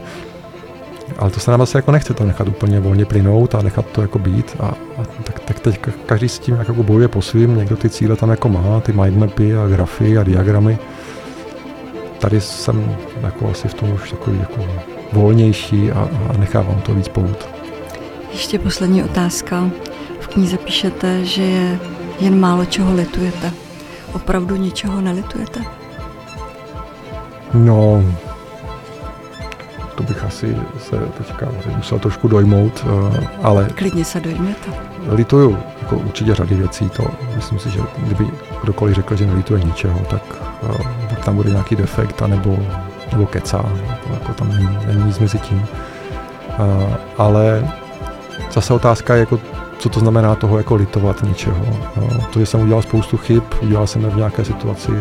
Ale 1.17 1.32
to 1.32 1.39
se 1.39 1.52
nám 1.52 1.60
zase 1.60 1.78
jako 1.78 1.91
nechce 1.91 2.13
to 2.13 2.24
nechat 2.24 2.48
úplně 2.48 2.80
volně 2.80 3.06
plynout 3.06 3.56
a 3.56 3.62
nechat 3.62 3.86
to 3.86 4.02
jako 4.02 4.20
být. 4.20 4.56
A, 4.60 4.65
a 4.67 5.04
tak, 5.24 5.39
tak, 5.39 5.60
teď 5.60 5.80
každý 6.06 6.30
s 6.30 6.39
tím 6.39 6.56
jako 6.56 6.84
bojuje 6.84 7.08
po 7.08 7.22
svým, 7.22 7.56
někdo 7.56 7.76
ty 7.76 7.89
cíle 7.89 8.15
tam 8.15 8.30
jako 8.30 8.50
má, 8.50 8.80
ty 8.82 8.93
mindmapy 8.93 9.58
a 9.58 9.67
grafy 9.67 10.17
a 10.17 10.24
diagramy. 10.24 10.78
Tady 12.20 12.41
jsem 12.41 12.96
jako 13.22 13.50
asi 13.50 13.67
v 13.67 13.74
tom 13.74 13.91
už 13.91 14.12
takový 14.12 14.39
jako 14.39 14.65
volnější 15.13 15.91
a, 15.91 16.10
a 16.30 16.38
nechávám 16.38 16.82
to 16.82 16.93
víc 16.93 17.08
plout. 17.08 17.48
Ještě 18.32 18.60
poslední 18.60 19.04
otázka. 19.04 19.70
V 20.20 20.28
knize 20.28 20.58
píšete, 20.58 21.26
že 21.26 21.43
je 21.43 21.80
jen 22.20 22.39
málo 22.39 22.65
čeho 22.65 22.93
litujete. 22.93 23.52
Opravdu 24.13 24.56
ničeho 24.56 25.02
nelitujete? 25.02 25.60
No, 27.54 28.04
bych 30.08 30.24
asi 30.24 30.58
se 30.78 30.98
teďka 31.17 31.48
musel 31.76 32.00
trošku 32.00 32.28
dojmout, 32.28 32.86
eh, 32.86 33.28
ale... 33.43 33.67
Klidně 33.76 34.06
se 34.06 34.20
dojměte. 34.20 34.72
Lituju 35.10 35.58
jako 35.82 35.96
určitě 35.96 36.36
řady 36.36 36.56
věcí, 36.56 36.89
to 36.89 37.04
myslím 37.36 37.60
si, 37.60 37.70
že 37.70 37.80
kdyby 37.98 38.28
kdokoliv 38.63 38.96
řekl, 38.96 39.15
že 39.15 39.26
nelituje 39.26 39.63
ničeho, 39.63 40.00
tak 40.00 40.22
uh, 40.63 41.15
tam 41.26 41.36
bude 41.36 41.50
nějaký 41.50 41.76
defekt, 41.76 42.22
anebo, 42.22 42.58
nebo 43.12 43.26
kecá, 43.26 43.58
to 44.08 44.13
jako 44.13 44.34
tam 44.34 44.50
není, 44.50 44.80
není 44.88 45.04
nic 45.04 45.20
mezi 45.20 45.39
tím. 45.39 45.65
Uh, 46.60 46.93
ale 47.17 47.72
zase 48.52 48.74
otázka 48.74 49.13
je, 49.13 49.20
jako, 49.20 49.39
co 49.80 49.90
to 49.90 50.00
znamená 50.00 50.36
toho 50.36 50.58
jako 50.58 50.76
litovat 50.76 51.24
něčeho. 51.24 51.66
Uh, 51.98 52.26
to, 52.26 52.40
že 52.40 52.46
jsem 52.46 52.62
udělal 52.62 52.82
spoustu 52.82 53.18
chyb, 53.18 53.44
udělal 53.62 53.88
jsem 53.88 54.02
v 54.02 54.16
nějaké 54.16 54.46
situaci, 54.46 54.92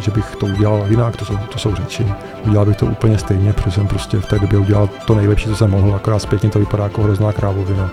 že 0.00 0.10
bych 0.10 0.36
to 0.36 0.46
udělal 0.46 0.84
jinak, 0.88 1.16
to 1.16 1.24
jsou, 1.24 1.36
to 1.36 1.58
jsou 1.58 1.74
řeči. 1.74 2.06
Udělal 2.46 2.66
bych 2.66 2.76
to 2.76 2.86
úplně 2.86 3.18
stejně, 3.18 3.52
protože 3.52 3.70
jsem 3.70 3.88
prostě 3.88 4.16
v 4.16 4.26
té 4.26 4.38
době 4.38 4.58
udělal 4.58 4.88
to 5.06 5.14
nejlepší, 5.14 5.48
co 5.48 5.56
jsem 5.56 5.70
mohl, 5.70 5.94
akorát 5.94 6.18
zpětně 6.18 6.50
to 6.50 6.58
vypadá 6.58 6.84
jako 6.84 7.02
hrozná 7.02 7.32
krávovina. 7.32 7.90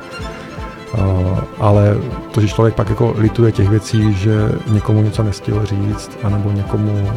Uh, 0.94 1.40
ale 1.60 1.98
to, 2.32 2.42
že 2.42 2.48
člověk 2.48 2.76
pak 2.76 2.90
jako 2.90 3.14
lituje 3.18 3.52
těch 3.52 3.70
věcí, 3.70 4.14
že 4.14 4.52
někomu 4.68 5.02
něco 5.02 5.24
nestihl 5.24 5.66
říct, 5.66 6.18
anebo 6.24 6.52
někomu 6.52 7.12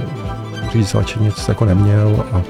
říct 0.73 0.95
radši 0.95 1.21
něco 1.21 1.51
jako 1.51 1.65
neměl 1.65 2.25
a, 2.33 2.43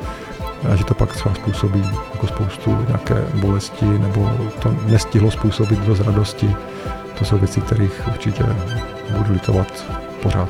a 0.72 0.77
že 0.77 0.85
to 0.85 0.94
pak 0.94 1.12
třeba 1.12 1.35
způsobí 1.35 1.90
jako 2.12 2.27
spoustu 2.27 2.79
nějaké 2.88 3.25
bolesti, 3.35 3.85
nebo 3.85 4.31
to 4.62 4.75
nestihlo 4.87 5.31
způsobit 5.31 5.79
dost 5.79 6.01
radosti. 6.01 6.57
To 7.18 7.25
jsou 7.25 7.38
věci, 7.38 7.61
kterých 7.61 8.03
určitě 8.09 8.44
budu 9.16 9.33
litovat 9.33 9.85
pořád. 10.22 10.48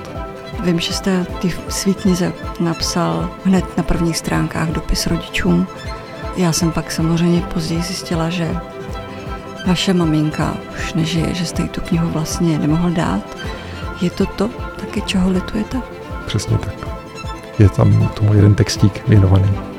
Vím, 0.65 0.81
že 0.81 0.93
jste 0.93 1.27
ty 1.41 1.55
svý 1.69 1.95
knize 1.95 2.33
napsal 2.61 3.29
hned 3.45 3.77
na 3.77 3.83
prvních 3.83 4.17
stránkách 4.17 4.69
dopis 4.69 5.07
rodičům. 5.07 5.67
Já 6.37 6.53
jsem 6.53 6.73
pak 6.73 6.93
samozřejmě 6.93 7.41
později 7.41 7.83
zjistila, 7.83 8.31
že 8.31 8.57
vaše 9.67 9.95
maminka 9.95 10.55
už 10.79 10.95
nežije, 10.95 11.35
že 11.35 11.47
jste 11.47 11.63
jí 11.63 11.69
tu 11.69 11.81
knihu 11.81 12.09
vlastně 12.09 12.59
nemohl 12.59 12.91
dát. 12.91 13.37
Je 14.01 14.11
to 14.11 14.27
to 14.27 14.51
taky, 14.81 15.03
čeho 15.03 15.31
litujete? 15.31 15.81
Přesně 16.27 16.59
tak. 16.59 16.75
Je 17.59 17.69
tam 17.69 18.09
tomu 18.09 18.35
jeden 18.35 18.55
textík 18.55 19.09
věnovaný. 19.09 19.72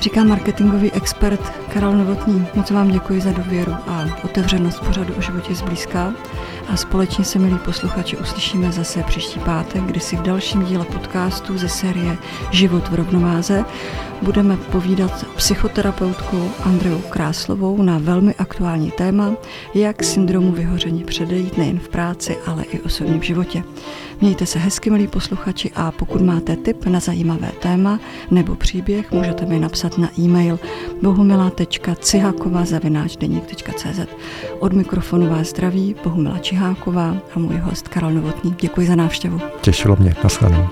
Říká 0.00 0.24
marketingový 0.24 0.92
expert 0.92 1.40
Karel 1.74 1.92
Novotný. 1.92 2.46
Moc 2.54 2.70
vám 2.70 2.90
děkuji 2.90 3.20
za 3.20 3.32
důvěru 3.32 3.72
a 3.86 4.04
otevřenost 4.24 4.80
pořadu 4.80 5.14
o 5.14 5.20
životě 5.20 5.54
zblízka. 5.54 6.12
A 6.68 6.76
společně 6.76 7.24
se, 7.24 7.38
milí 7.38 7.58
posluchači, 7.64 8.16
uslyšíme 8.16 8.72
zase 8.72 9.02
příští 9.02 9.40
pátek, 9.40 9.82
kdy 9.82 10.00
si 10.00 10.16
v 10.16 10.22
dalším 10.22 10.64
díle 10.64 10.84
podcastu 10.84 11.58
ze 11.58 11.68
série 11.68 12.16
Život 12.50 12.88
v 12.88 12.94
rovnováze 12.94 13.64
budeme 14.22 14.56
povídat 14.56 15.26
psychoterapeutkou 15.36 16.50
Andreou 16.64 16.98
Kráslovou 16.98 17.82
na 17.82 17.98
velmi 17.98 18.34
aktuální 18.34 18.90
téma, 18.90 19.32
jak 19.74 20.04
syndromu 20.04 20.52
vyhoření 20.52 21.04
předejít 21.04 21.58
nejen 21.58 21.78
v 21.78 21.88
práci, 21.88 22.36
ale 22.46 22.64
i 22.64 22.80
osobním 22.80 23.22
životě. 23.22 23.62
Mějte 24.20 24.46
se 24.46 24.58
hezky, 24.58 24.90
milí 24.90 25.06
posluchači, 25.06 25.70
a 25.74 25.90
pokud 25.90 26.22
máte 26.22 26.56
tip 26.56 26.86
na 26.86 27.00
zajímavé 27.00 27.52
téma 27.62 28.00
nebo 28.30 28.56
příběh, 28.56 29.12
můžete 29.12 29.46
mi 29.46 29.58
napsat 29.58 29.98
na 29.98 30.08
e-mail 30.18 30.58
bohumila.ciháková.cz 31.02 34.00
Od 34.58 34.72
mikrofonu 34.72 35.28
vás 35.28 35.48
zdraví 35.48 35.96
Bohumila 36.04 36.38
Čiháková 36.54 37.16
a 37.36 37.38
můj 37.38 37.56
host 37.56 37.88
Karol 37.88 38.10
Novotný. 38.10 38.54
Děkuji 38.60 38.86
za 38.86 38.96
návštěvu. 38.96 39.40
Těšilo 39.60 39.96
mě. 39.96 40.14
Naschledanou. 40.24 40.68